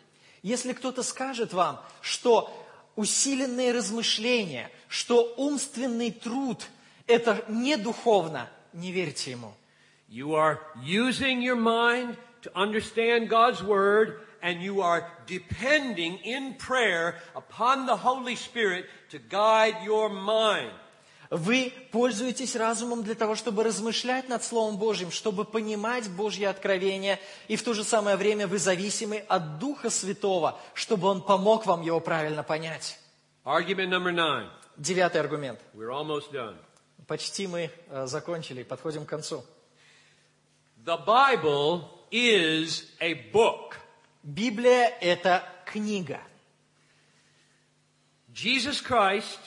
[0.44, 2.54] Если кто-то скажет вам, что
[2.96, 6.66] усиленные размышления, что умственный труд–
[7.08, 9.54] это не духовно, не верьте ему.
[10.10, 17.16] You are using your mind to understand God's Word, and you are depending in prayer
[17.36, 20.72] upon the Holy Spirit to guide your mind.
[21.30, 27.20] Вы пользуетесь разумом для того, чтобы размышлять над Словом Божьим, чтобы понимать Божье откровение,
[27.50, 31.82] и в то же самое время вы зависимы от Духа Святого, чтобы Он помог вам
[31.82, 32.98] его правильно понять.
[34.78, 35.60] Девятый аргумент.
[37.08, 39.44] Почти мы э, закончили, подходим к концу.
[40.84, 43.76] The Bible is a book.
[44.24, 46.20] Библия– это книга.
[48.34, 49.40] Jesus Christ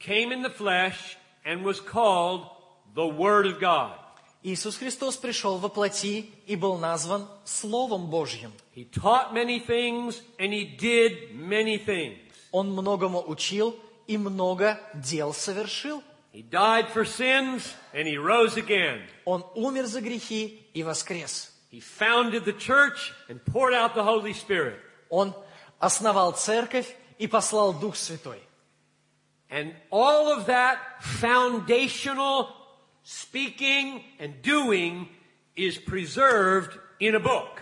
[0.00, 2.46] came in the flesh and was called
[2.94, 3.98] the Word of God.
[4.42, 8.52] Иисус Христос пришел во плоти и был назван Словом Божьим.
[8.74, 12.18] He taught many things and he did many things.
[12.50, 13.74] Он многому учил
[14.06, 16.02] и много дел совершил.
[16.33, 19.01] He died for sins and he rose again.
[19.25, 21.51] Он умер за грехи и воскрес.
[21.71, 24.79] He founded the church and poured out the Holy Spirit.
[25.09, 25.33] Он
[25.79, 26.87] основал церковь
[27.17, 28.39] и послал Дух Святой.
[29.49, 32.49] And all of that foundational
[33.03, 35.09] speaking and doing
[35.55, 37.61] is preserved in a book.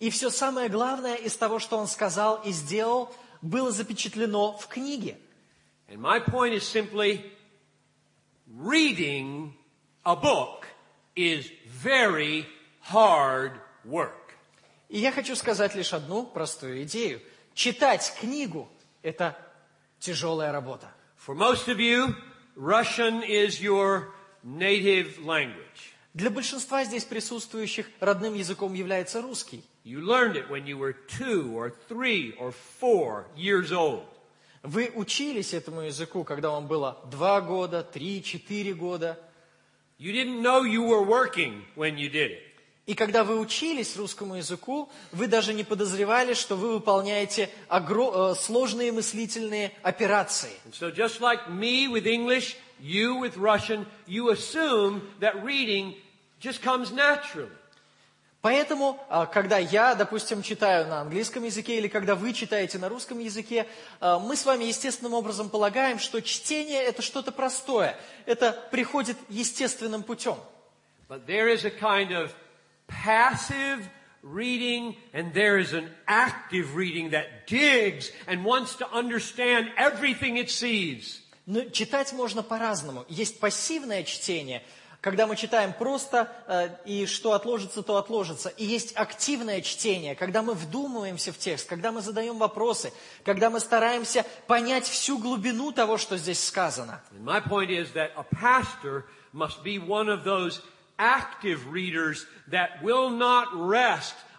[0.00, 3.12] И все самое главное из того, что он сказал и сделал,
[3.42, 5.18] было запечатлено в книге.
[5.88, 7.31] And my point is simply
[8.55, 9.53] reading
[10.05, 10.67] a book
[11.15, 12.45] is very
[12.81, 13.53] hard
[13.85, 14.35] work.
[14.89, 17.19] И я хочу сказать лишь одну простую идею.
[17.55, 18.69] Читать книгу–
[19.01, 19.35] это
[19.99, 20.87] тяжелая работа.
[21.17, 22.15] For most of you,
[22.55, 24.11] Russian is your
[24.43, 25.93] native language.
[26.13, 29.63] Для большинства здесь присутствующих родным языком является русский.
[29.83, 34.05] You learned it when you were two or three or four years old.
[34.63, 39.19] Вы учились этому языку, когда вам было два года, три, четыре года.
[39.99, 42.39] You didn't know you were working when you did it.
[42.85, 48.35] И когда вы учились русскому языку, вы даже не подозревали, что вы выполняете огро- э,
[48.35, 50.51] сложные мыслительные операции.
[50.65, 55.95] And so just like me with English, you with Russian, you assume that reading
[56.41, 57.51] just comes naturally.
[58.43, 63.19] Поэтому, а, когда я, допустим, читаю на английском языке или когда вы читаете на русском
[63.19, 63.65] языке,
[64.01, 70.03] а, мы с вами естественным образом полагаем, что чтение– это что-то простое, это приходит естественным
[70.03, 70.35] путем.
[71.07, 72.33] But there is a kind of
[72.85, 73.87] passive
[74.21, 80.49] reading and there is an active reading that digs and wants to understand everything it
[80.49, 81.21] sees.
[81.45, 83.05] Но читать можно по-разному.
[83.07, 84.63] Есть пассивное чтение,
[85.03, 88.47] когда мы читаем просто, э, и что отложится, то отложится.
[88.47, 92.93] И есть активное чтение, когда мы вдумываемся в текст, когда мы задаем вопросы,
[93.25, 97.01] когда мы стараемся понять всю глубину того, что здесь сказано.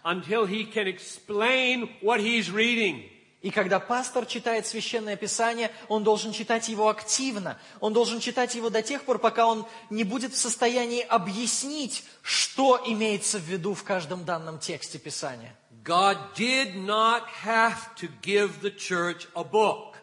[0.03, 3.14] Until he can explain what he's reading.
[3.45, 7.59] И когда пастор читает Священное Писание, он должен читать его активно.
[7.79, 12.81] Он должен читать его до тех пор, пока он не будет в состоянии объяснить, что
[12.87, 15.55] имеется в виду в каждом данном тексте Писания.
[15.83, 19.93] God did not have to give the church a book.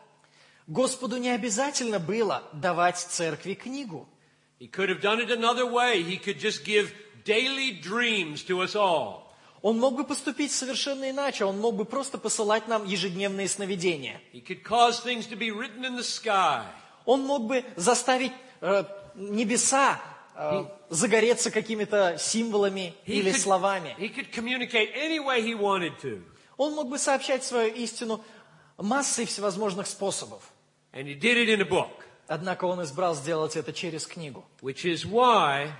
[0.68, 4.06] Господу не обязательно было давать церкви книгу.
[4.60, 6.04] He could have done it another way.
[6.04, 9.21] He could just give daily dreams to us all.
[9.62, 11.44] Он мог бы поступить совершенно иначе.
[11.44, 14.20] Он мог бы просто посылать нам ежедневные сновидения.
[17.04, 18.84] Он мог бы заставить э,
[19.14, 20.00] небеса
[20.34, 23.94] э, загореться какими-то символами He или could, словами.
[23.98, 26.22] he could communicate any way he wanted to.
[26.56, 28.22] Он мог бы сообщать свою истину
[28.78, 30.42] массой всевозможных способов.
[30.92, 31.88] And he did it in a book.
[32.26, 34.44] Однако он избрал сделать это через книгу.
[34.60, 35.72] Which is why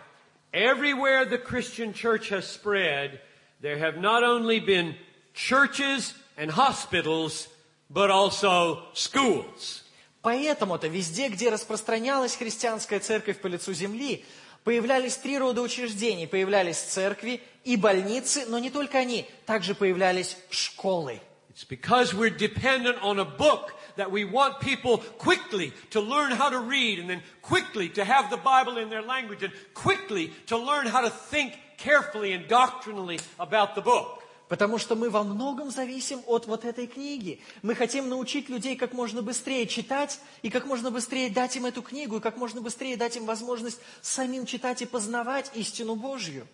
[0.53, 3.21] everywhere the Christian church has spread,
[3.62, 4.96] there have not only been
[5.34, 7.48] churches and hospitals,
[7.90, 9.84] but also schools.
[10.22, 14.26] Поэтому-то везде, где распространялась христианская церковь по лицу земли,
[14.64, 16.28] появлялись три рода учреждений.
[16.28, 19.26] Появлялись церкви и больницы, но не только они.
[19.46, 21.22] Также появлялись школы.
[21.50, 26.50] It's because we're dependent on a book that we want people quickly to learn how
[26.50, 30.58] to read and then quickly to have the Bible in their language and quickly to
[30.58, 34.19] learn how to think carefully and doctrinally about the book.
[34.49, 37.41] Потому что мы во многом зависим от вот этой книги.
[37.63, 41.81] Мы хотим научить людей как можно быстрее читать, и как можно быстрее дать им эту
[41.81, 46.47] книгу, и как можно быстрее дать им возможность самим читать и познавать истину Божью.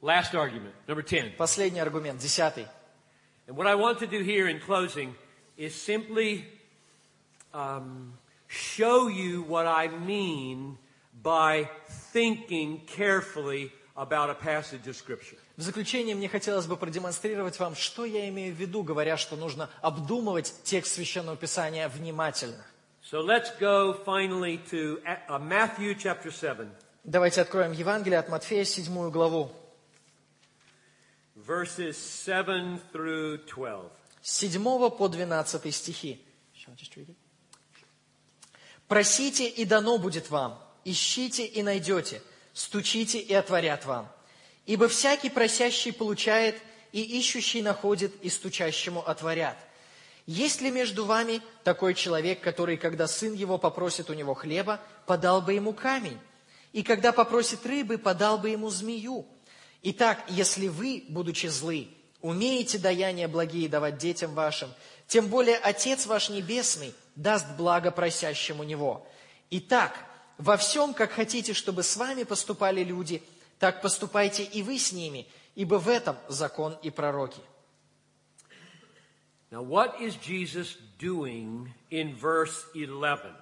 [0.00, 1.36] Last argument, number 10.
[1.36, 2.66] Последний аргумент, десятый.
[3.48, 5.16] And what I want to do here in closing
[5.56, 6.44] is simply
[7.52, 8.12] um,
[8.46, 10.78] show you what I mean
[11.26, 11.68] by
[12.12, 15.36] thinking carefully about a passage of Scripture.
[15.56, 19.68] В заключение мне хотелось бы продемонстрировать вам, что я имею в виду, говоря, что нужно
[19.82, 22.64] обдумывать текст Священного Писания внимательно.
[23.02, 26.68] So let's go finally to uh, Matthew chapter 7,
[27.02, 29.50] Давайте откроем Евангелие от Матфея, седьмую главу,
[31.34, 33.90] verses 7 through 12.
[34.22, 36.22] с 7 по 12 стихи.
[38.86, 42.22] «Просите, и дано будет вам, ищите, и найдете,
[42.54, 44.08] стучите, и отворят вам.
[44.64, 46.56] Ибо всякий просящий получает,
[46.92, 49.56] и ищущий находит, и стучащему отворят.
[50.26, 55.42] Есть ли между вами такой человек, который, когда сын его попросит у него хлеба, подал
[55.42, 56.18] бы ему камень?
[56.72, 59.26] И когда попросит рыбы, подал бы ему змею?
[59.82, 61.88] Итак, если вы, будучи злы,
[62.20, 64.72] умеете даяния благие давать детям вашим,
[65.06, 69.06] тем более Отец ваш Небесный даст благо просящему Него.
[69.50, 69.96] Итак,
[70.38, 73.22] во всем, как хотите, чтобы с вами поступали люди,
[73.58, 77.40] так поступайте и вы с ними, ибо в этом закон и пророки.
[79.50, 83.32] Now, what is Jesus doing in verse 11?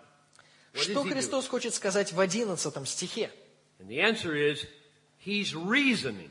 [0.75, 1.03] What is Что?
[1.03, 3.31] Христос хочет сказать в 11 стихе?
[3.81, 4.67] And the answer is,
[5.25, 6.31] he's reasoning.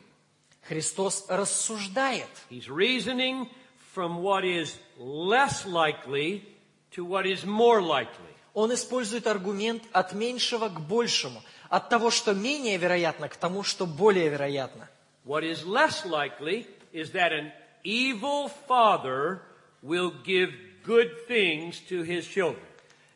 [0.69, 2.29] Христос рассуждает.
[2.49, 3.49] He's reasoning
[3.93, 6.43] from what is less likely
[6.91, 8.32] to what is more likely.
[8.53, 13.85] Он использует аргумент от меньшего к большему, от того, что менее вероятно, к тому, что
[13.85, 14.89] более вероятно.
[15.25, 17.51] What is less likely is that an
[17.83, 19.39] evil father
[19.81, 20.51] will give
[20.85, 22.59] good things to his children.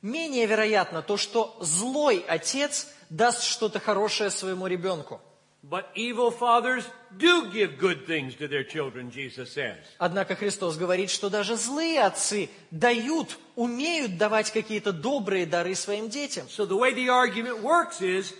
[0.02, 5.22] Менее вероятно то, что злой отец даст что-то хорошее своему ребенку.
[5.70, 6.88] But evil fathers
[7.18, 9.76] do give good things to their children, Jesus says.
[9.98, 16.48] Однако Христос говорит, что даже злые отцы дают, умеют давать какие-то добрые дары своим детям.
[16.48, 18.34] So the way the argument works is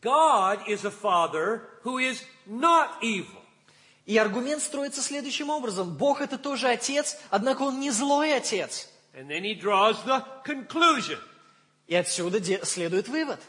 [0.00, 3.42] God is a father who is not evil.
[4.06, 5.96] И аргумент строится следующим образом.
[5.96, 8.88] Бог это тоже отец, однако он не злой отец.
[9.14, 11.18] And then he draws the conclusion.
[11.88, 13.40] И отсюда следует вывод.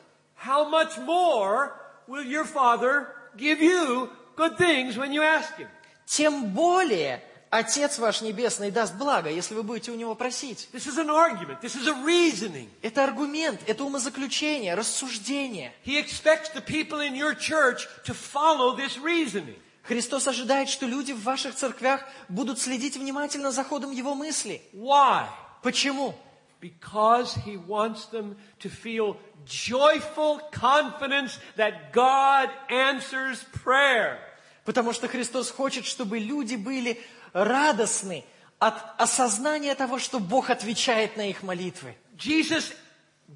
[0.43, 1.73] How much more
[2.07, 5.67] will your father give you good things when you ask him?
[6.05, 10.69] Тем более Отец ваш Небесный даст благо, если вы будете у Него просить.
[10.71, 11.61] This is an argument.
[11.61, 12.69] This is a reasoning.
[12.83, 15.73] Это аргумент, это умозаключение, рассуждение.
[15.83, 19.57] He expects the people in your church to follow this reasoning.
[19.81, 24.61] Христос ожидает, что люди в ваших церквях будут следить внимательно за ходом Его мысли.
[24.71, 25.25] Why?
[25.63, 26.13] Почему?
[26.61, 34.19] Because he wants them to feel joyful confidence that God answers prayer.
[34.65, 36.99] Потому что Христос хочет, чтобы люди были
[37.33, 38.23] радостны
[38.59, 41.95] от осознания того, что Бог отвечает на их молитвы.
[42.17, 42.73] Jesus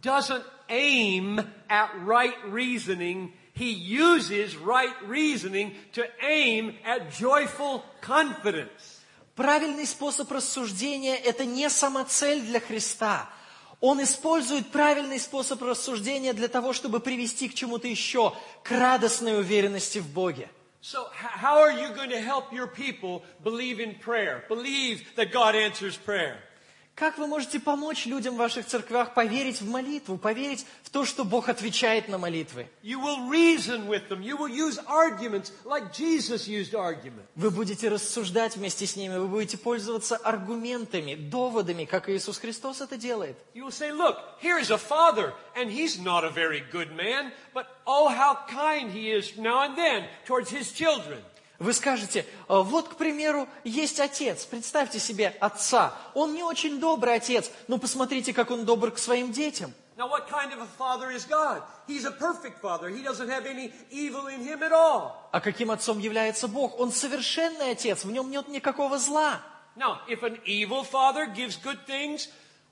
[0.01, 1.39] doesn't aim
[1.69, 3.33] at right reasoning.
[3.53, 8.99] He uses right reasoning to aim at joyful confidence.
[9.35, 13.29] Правильный способ рассуждения– это не самоцель для Христа.
[13.85, 18.33] Он использует правильный способ рассуждения для того, чтобы привести к чему-то еще,
[18.63, 20.47] к радостной уверенности в Боге.
[20.79, 24.45] So how are you going to help your people believe in prayer?
[24.47, 26.37] Believe that God answers prayer?
[26.95, 31.25] Как вы можете помочь людям в ваших церквях поверить в молитву, поверить в то, что
[31.25, 32.67] Бог отвечает на молитвы?
[37.35, 42.95] Вы будете рассуждать вместе с ними, вы будете пользоваться аргументами, доводами, как Иисус Христос это
[42.95, 43.37] делает.
[43.55, 43.71] You
[51.63, 51.65] oh.
[51.65, 55.93] Вы скажете, «А вот, к примеру, есть отец, представьте себе отца.
[56.13, 59.73] Он не очень добрый отец, но посмотрите, как он добр к своим детям.
[59.95, 61.61] Now, what kind of a father is God?
[61.87, 62.89] He's a perfect father.
[62.89, 65.29] He doesn't have any evil in him at all.
[65.31, 66.79] А каким отцом является Бог?
[66.79, 69.39] Он совершенный отец, в нем нет никакого зла.
[69.75, 72.27] Now, if an evil father gives good things,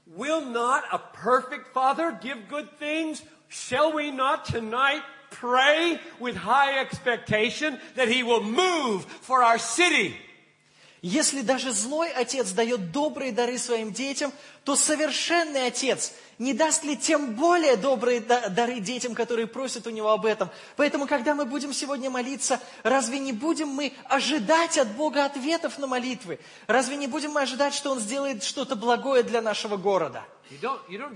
[0.08, 3.22] will not a perfect father give good things?
[3.50, 10.16] Shall we not tonight pray with high expectation that he will move for our city?
[11.04, 14.32] Если даже злой отец дает добрые дары своим детям,
[14.64, 19.90] то совершенный отец не даст ли тем более добрые да- дары детям, которые просят у
[19.90, 20.52] него об этом?
[20.76, 25.88] Поэтому, когда мы будем сегодня молиться, разве не будем мы ожидать от Бога ответов на
[25.88, 26.40] молитвы?
[26.68, 30.24] Разве не будем мы ожидать, что Он сделает что-то благое для нашего города?
[30.52, 31.16] You don't, you don't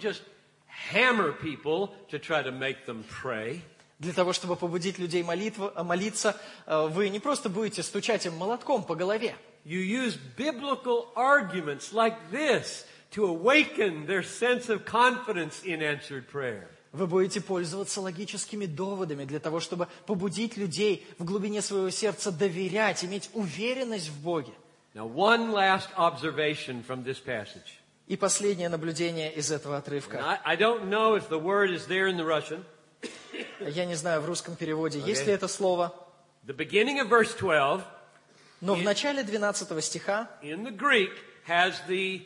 [4.00, 6.36] Для того, чтобы побудить людей молитву, молиться,
[6.66, 9.36] э, вы не просто будете стучать им молотком по голове.
[9.64, 16.68] You use biblical arguments like this to awaken their sense of confidence in answered prayer.
[16.92, 23.04] Вы будете пользоваться логическими доводами для того, чтобы побудить людей в глубине своего сердца доверять,
[23.04, 24.54] иметь уверенность в Боге.
[24.94, 27.80] Now, one last observation from this passage.
[28.08, 30.22] И последнее наблюдение из этого отрывка.
[30.46, 32.64] I, I don't know if the word is there in the Russian.
[33.60, 35.94] Я не знаю в русском переводе, есть ли это слово,
[36.46, 37.84] The beginning of verse 12
[38.62, 41.12] но в начале 12 стиха in the Greek
[41.48, 42.22] has the,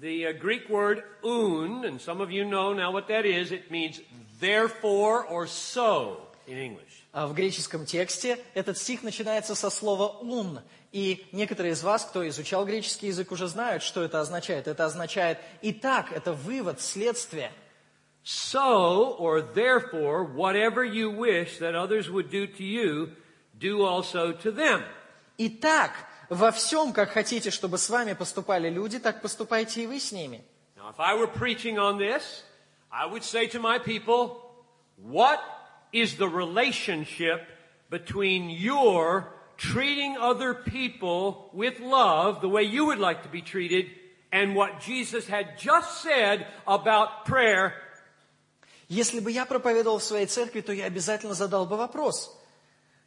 [0.00, 3.52] the uh, Greek word un, and some of you know now what that is.
[3.52, 4.00] It means
[4.40, 7.04] therefore or so in English.
[7.12, 10.60] а в греческом тексте этот стих начинается со слова «ун».
[10.92, 14.68] И некоторые из вас, кто изучал греческий язык, уже знают, что это означает.
[14.68, 17.50] Это означает «итак», это вывод, следствие.
[18.27, 23.11] So or therefore, whatever you wish that others would do to you,
[23.57, 24.83] do also to them.
[25.37, 25.91] Итак,
[26.29, 30.43] во всем, как хотите, чтобы с вами поступали люди, так поступайте и вы с ними.
[30.77, 32.43] Now, if I were preaching on this,
[32.91, 34.37] I would say to my people,
[34.97, 35.39] what
[35.91, 37.41] is the relationship
[37.89, 39.27] between your
[39.57, 43.85] treating other people with love, the way you would like to be treated,
[44.31, 47.75] and what Jesus had just said about prayer,
[48.88, 52.34] Если бы я проповедовал в своей церкви, то я обязательно задал бы вопрос.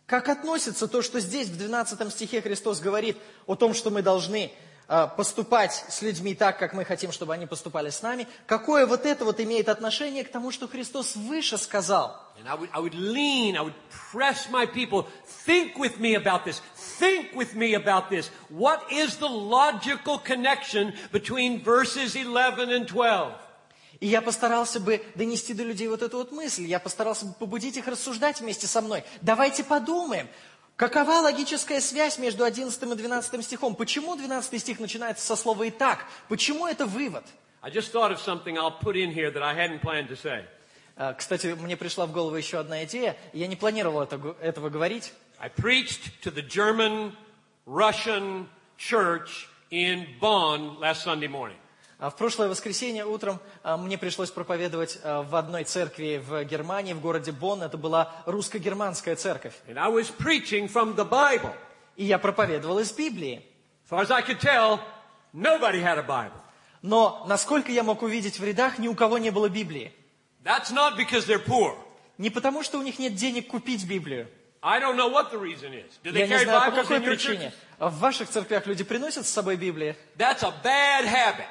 [0.06, 3.18] Как относится то, что здесь в 12 стихе Христос говорит
[3.48, 4.52] о том, что мы должны
[4.88, 8.28] а, поступать с людьми так, как мы хотим, чтобы они поступали с нами?
[8.46, 12.16] Какое вот это вот имеет отношение к тому, что Христос выше сказал?
[17.00, 18.30] think with me about this.
[18.50, 23.34] What is the logical connection between verses 11 and 12?
[24.02, 26.66] И я постарался бы донести до людей вот эту вот мысль.
[26.66, 29.04] Я постарался бы побудить их рассуждать вместе со мной.
[29.22, 30.28] Давайте подумаем,
[30.76, 33.76] какова логическая связь между 11 и 12 стихом?
[33.76, 36.06] Почему 12 стих начинается со слова «итак»?
[36.30, 37.24] Почему это вывод?
[40.98, 43.16] А, Кстати, мне пришла в голову еще одна идея.
[43.34, 45.14] Я не планировал это этого говорить.
[45.40, 47.16] I preached to the German
[47.68, 48.48] Russian
[48.80, 51.58] church in Bonn last Sunday morning.
[52.02, 56.94] А В прошлое воскресенье утром а, мне пришлось проповедовать а, в одной церкви в Германии,
[56.94, 57.62] в городе Бонн.
[57.62, 59.54] Это была русско-германская церковь.
[59.68, 61.54] I was preaching from the Bible.
[61.96, 63.46] И я проповедовал из Библии.
[63.92, 64.80] As I could tell,
[65.32, 66.42] nobody had a Bible.
[66.82, 69.94] Но, насколько я мог увидеть в рядах, ни у кого не было Библии.
[70.44, 71.78] That's not because they're poor.
[72.18, 74.28] Не потому, что у них нет денег купить Библию.
[74.64, 75.92] I don't know what the reason is.
[76.04, 77.54] Do they Я не знаю, по какой причине.
[77.78, 79.96] В ваших церквях люди приносят с собой Библии.
[80.18, 81.46] That's a bad habit.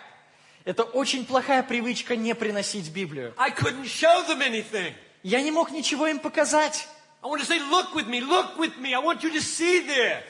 [0.64, 3.32] Это очень плохая привычка не приносить Библию.
[3.36, 4.92] I couldn't show them anything.
[5.22, 6.86] Я не мог ничего им показать.
[7.22, 8.94] I want to say, look with me, look with me.
[8.94, 10.22] I want you to see this.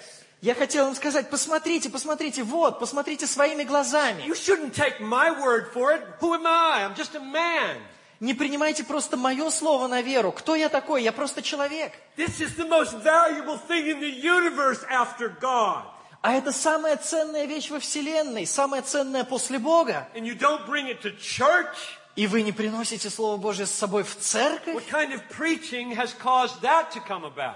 [0.42, 4.22] Я хотел им сказать, посмотрите, посмотрите, вот, посмотрите своими глазами.
[4.22, 6.02] You shouldn't take my word for it.
[6.20, 6.84] Who am I?
[6.84, 7.76] I'm just a man.
[8.20, 10.32] Не принимайте просто мое слово на веру.
[10.32, 11.02] Кто я такой?
[11.02, 11.92] Я просто человек.
[12.16, 15.84] This is the most valuable thing in the universe after God.
[16.22, 20.06] А это самая ценная вещь во Вселенной, самая ценная после Бога.
[20.14, 21.74] And you don't bring it to church?
[22.14, 24.74] И вы не приносите Слово Божье с собой в церковь?
[24.74, 27.54] What kind of preaching has caused that to come about?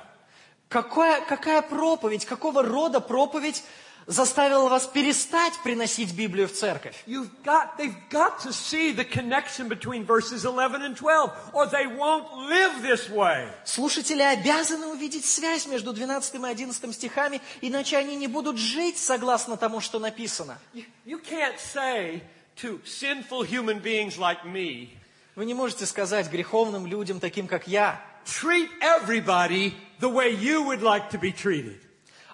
[0.70, 3.62] Какая, какая проповедь, какого рода проповедь
[4.06, 6.94] заставила вас перестать приносить Библию в церковь?
[7.06, 11.86] You've got, they've got to see the connection between verses 11 and 12, or they
[11.86, 13.48] won't live this way.
[13.64, 19.56] Слушатели обязаны увидеть связь между 12 и 11 стихами, иначе они не будут жить согласно
[19.56, 20.58] тому, что написано.
[20.72, 22.22] You, you can't say
[22.56, 24.90] to sinful human beings like me,
[25.36, 30.80] Вы не можете сказать греховным людям, таким как я, treat everybody the way you would
[30.80, 31.80] like to be treated.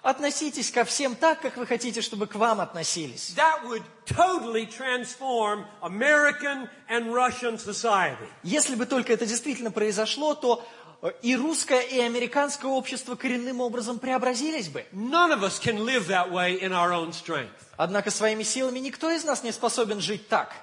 [0.01, 3.33] Относитесь ко всем так, как вы хотите, чтобы к вам относились.
[3.35, 8.27] That would totally transform American and Russian society.
[8.43, 10.65] Если бы только это действительно произошло, то
[11.01, 14.85] э, и русское, и американское общество коренным образом преобразились бы.
[14.91, 17.49] None of us can live that way in our own strength.
[17.77, 20.53] Однако своими силами никто из нас не способен жить так.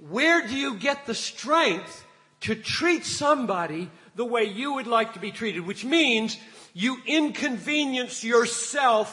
[0.00, 2.04] Where do you get the strength
[2.40, 3.90] to treat somebody
[4.20, 5.66] the way you would like to be treated?
[5.66, 6.36] Which means
[6.74, 9.06] you inconvenience yourself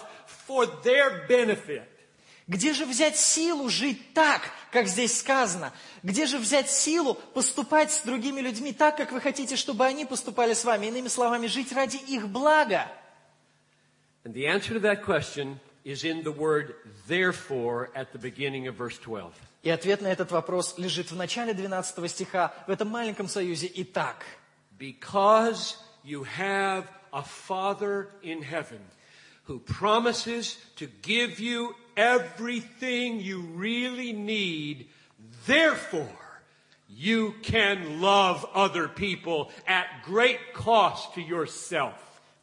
[0.48, 1.88] for their benefit.
[2.50, 5.74] Где же взять силу жить так, как здесь сказано?
[6.04, 10.54] Где же взять силу поступать с другими людьми так, как вы хотите, чтобы они поступали
[10.54, 10.88] с вами?
[10.88, 12.88] Иными словами, жить ради их блага.
[14.24, 16.76] And the answer to that question is in the word
[17.08, 19.34] therefore at the beginning of verse 12.
[19.64, 24.26] И ответ на этот вопрос лежит в начале 12 стиха, в этом маленьком союзе «Итак».
[24.78, 28.80] Because you have a Father in heaven
[29.46, 34.88] who promises to give you everything you really need,
[35.46, 36.08] therefore
[36.90, 41.94] you can love other people at great cost to yourself.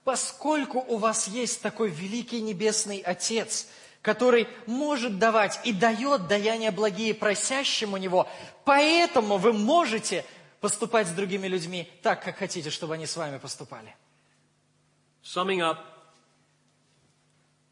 [0.05, 3.69] Поскольку у вас есть такой великий небесный Отец,
[4.03, 8.29] который может давать и дает даяния благие просящему Него,
[8.65, 10.27] поэтому вы можете
[10.65, 13.95] поступать с другими людьми так, как хотите, чтобы они с вами поступали.
[15.23, 15.77] Summing up,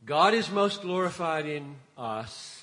[0.04, 2.62] God is most glorified in us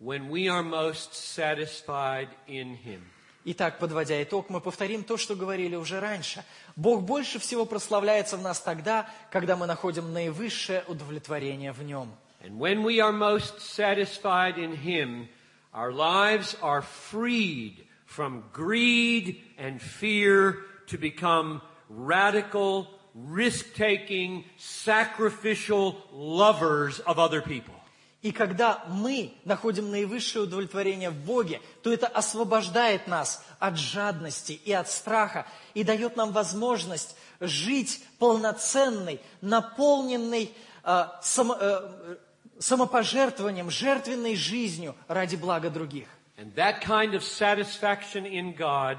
[0.00, 3.02] when we are most satisfied in Him.
[3.44, 6.42] Итак, подводя итог, мы повторим то, что говорили уже раньше.
[6.74, 12.08] Бог больше всего прославляется в нас тогда, когда мы находим наивысшее удовлетворение в Нем.
[12.40, 15.28] And when we are most satisfied in Him,
[15.74, 17.85] our lives are freed
[18.16, 21.60] from greed and fear to become
[21.90, 27.74] radical, risk-taking, sacrificial lovers of other people.
[28.22, 34.72] И когда мы находим наивысшее удовлетворение в Боге, то это освобождает нас от жадности и
[34.72, 40.52] от страха и дает нам возможность жить полноценной, наполненной,
[40.82, 42.16] э, само- э,
[42.58, 46.08] самопожертвованием, жертвенной жизнью ради блага других.
[46.37, 48.97] And that kind of satisfaction in God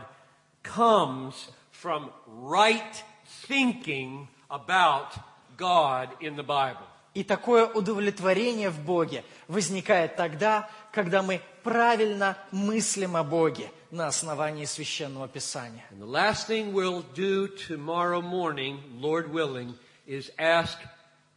[0.63, 5.19] comes from right thinking about
[5.57, 6.87] God in the Bible.
[7.15, 14.65] И такое удовлетворение в Боге возникает тогда, когда мы правильно мыслим о Боге на основании
[14.65, 15.83] Священного Писания.
[15.91, 19.75] And the last thing we'll do tomorrow morning, Lord willing,
[20.07, 20.79] is ask,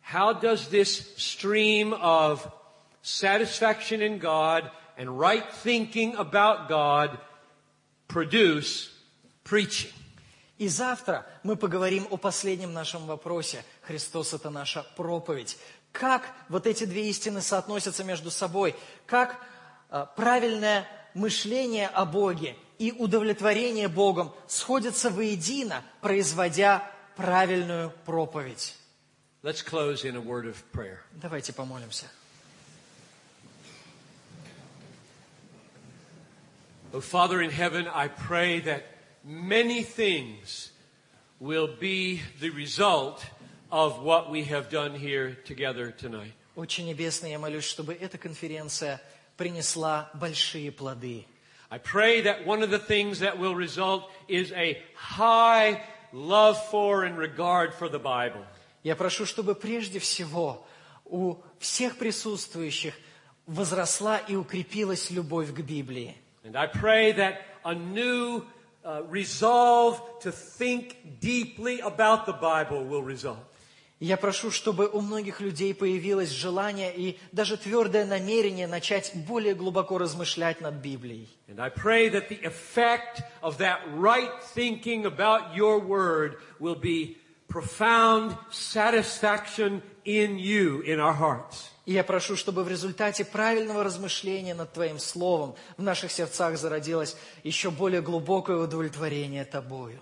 [0.01, 2.49] how does this stream of
[3.01, 7.18] satisfaction in God and right thinking about God
[8.06, 8.90] produce
[9.44, 9.90] preaching?
[10.58, 13.64] И завтра мы поговорим о последнем нашем вопросе.
[13.80, 15.56] Христос– это наша проповедь.
[15.90, 18.76] Как вот эти две истины соотносятся между собой?
[19.06, 19.40] Как
[19.90, 26.84] э, правильное мышление о Боге и удовлетворение Богом сходятся воедино, производя
[27.16, 28.76] правильную проповедь?
[29.42, 30.98] Let's close in a word of prayer.
[31.12, 32.04] Давайте помолимся.
[36.93, 38.83] Oh, Father in heaven, I pray that
[39.23, 40.71] many things
[41.39, 43.25] will be the result
[43.71, 46.33] of what we have done here together tonight.
[46.55, 49.01] Отче Небесный, я молюсь, чтобы эта конференция
[49.37, 51.25] принесла большие плоды.
[51.69, 55.81] I pray that one of the things that will result is a high
[56.13, 58.45] love for and regard for the Bible.
[58.83, 60.65] Я прошу, чтобы прежде всего
[61.03, 62.93] у всех присутствующих
[63.47, 66.15] возросла и укрепилась любовь к Библии.
[66.43, 68.45] And I pray that a new
[68.83, 73.39] uh, resolve to think deeply about the Bible will result.
[73.99, 79.55] И Я прошу, чтобы у многих людей появилось желание и даже твердое намерение начать более
[79.55, 81.27] глубоко размышлять над Библией.
[81.47, 87.17] And I pray that the effect of that right thinking about your word will be
[87.47, 91.71] profound satisfaction in you, in our hearts.
[91.90, 97.16] И я прошу, чтобы в результате правильного размышления над Твоим Словом в наших сердцах зародилось
[97.42, 100.00] еще более глубокое удовлетворение Тобою.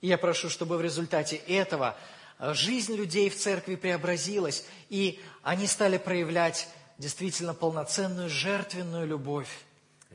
[0.00, 1.96] И я прошу, чтобы в результате этого
[2.40, 6.68] э, жизнь людей в церкви преобразилась, и они стали проявлять
[6.98, 9.46] действительно полноценную жертвенную любовь.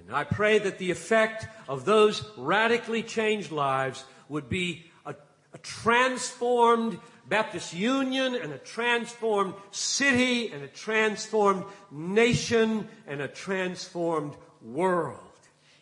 [0.08, 5.14] And I pray that the effect of those radically changed lives would be a,
[5.52, 6.98] a transformed
[7.28, 15.18] Baptist Union and a transformed city and a transformed nation and a transformed world.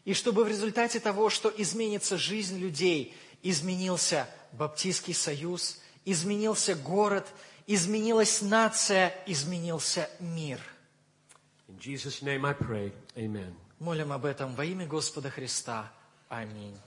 [0.04, 7.26] И чтобы в результате того, что изменится жизнь людей, изменился Баптистский союз, изменился город,
[7.66, 10.60] изменилась нация, изменился мир.
[11.68, 12.92] In Jesus' name I pray.
[13.16, 13.54] Amen.
[13.81, 15.91] Молим об этом во имя Господа Христа.
[16.29, 16.77] Аминь.